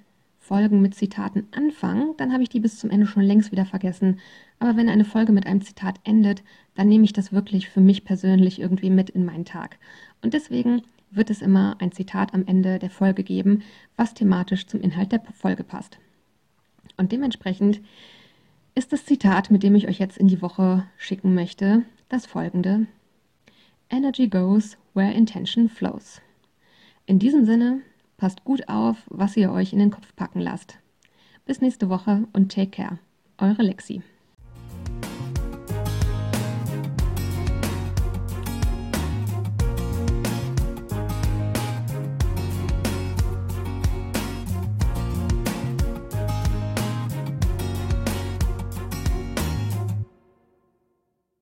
Folgen 0.49 0.81
mit 0.81 0.95
Zitaten 0.95 1.47
anfangen, 1.51 2.15
dann 2.17 2.33
habe 2.33 2.43
ich 2.43 2.49
die 2.49 2.59
bis 2.59 2.79
zum 2.79 2.89
Ende 2.89 3.07
schon 3.07 3.23
längst 3.23 3.53
wieder 3.53 3.67
vergessen. 3.67 4.19
Aber 4.59 4.79
wenn 4.79 4.89
eine 4.89 5.05
Folge 5.05 5.31
mit 5.31 5.47
einem 5.47 5.61
Zitat 5.61 6.01
endet, 6.05 6.43
dann 6.75 6.89
nehme 6.89 7.05
ich 7.05 7.13
das 7.13 7.35
wirklich 7.35 7.69
für 7.69 7.83
mich 7.83 8.07
persönlich 8.07 8.59
irgendwie 8.59 8.89
mit 8.89 9.11
in 9.11 9.27
meinen 9.27 9.45
Tag. 9.45 9.79
Und 10.23 10.33
deswegen 10.33 10.83
wird 11.11 11.29
es 11.29 11.43
immer 11.43 11.77
ein 11.81 11.93
Zitat 11.93 12.33
am 12.33 12.47
Ende 12.47 12.79
der 12.79 12.89
Folge 12.89 13.25
geben, 13.25 13.63
was 13.97 14.15
thematisch 14.15 14.67
zum 14.67 14.81
Inhalt 14.81 15.13
der 15.13 15.21
Folge 15.35 15.65
passt. 15.65 15.99
Und 16.97 17.13
dementsprechend 17.13 17.83
ist 18.75 18.95
das 18.95 19.05
Zitat, 19.05 19.51
mit 19.51 19.63
dem 19.63 19.75
ich 19.75 19.87
euch 19.87 19.99
jetzt 19.99 20.17
in 20.17 20.29
die 20.29 20.41
Woche 20.41 20.87
schicken 20.97 21.35
möchte, 21.35 21.83
das 22.09 22.25
folgende. 22.25 22.87
Energy 23.91 24.29
goes 24.29 24.79
where 24.95 25.13
intention 25.13 25.69
flows. 25.69 26.23
In 27.05 27.19
diesem 27.19 27.45
Sinne, 27.45 27.83
passt 28.18 28.44
gut 28.44 28.68
auf, 28.68 28.98
was 29.07 29.37
ihr 29.38 29.50
euch 29.50 29.72
in 29.72 29.78
den 29.78 29.90
Kopf 29.90 30.14
packen 30.14 30.40
lasst. 30.40 30.78
Bis 31.46 31.62
nächste 31.62 31.88
Woche 31.88 32.24
und 32.35 32.52
take 32.52 32.70
care. 32.70 32.98
Eure 33.38 33.62
Lexi. 33.62 34.02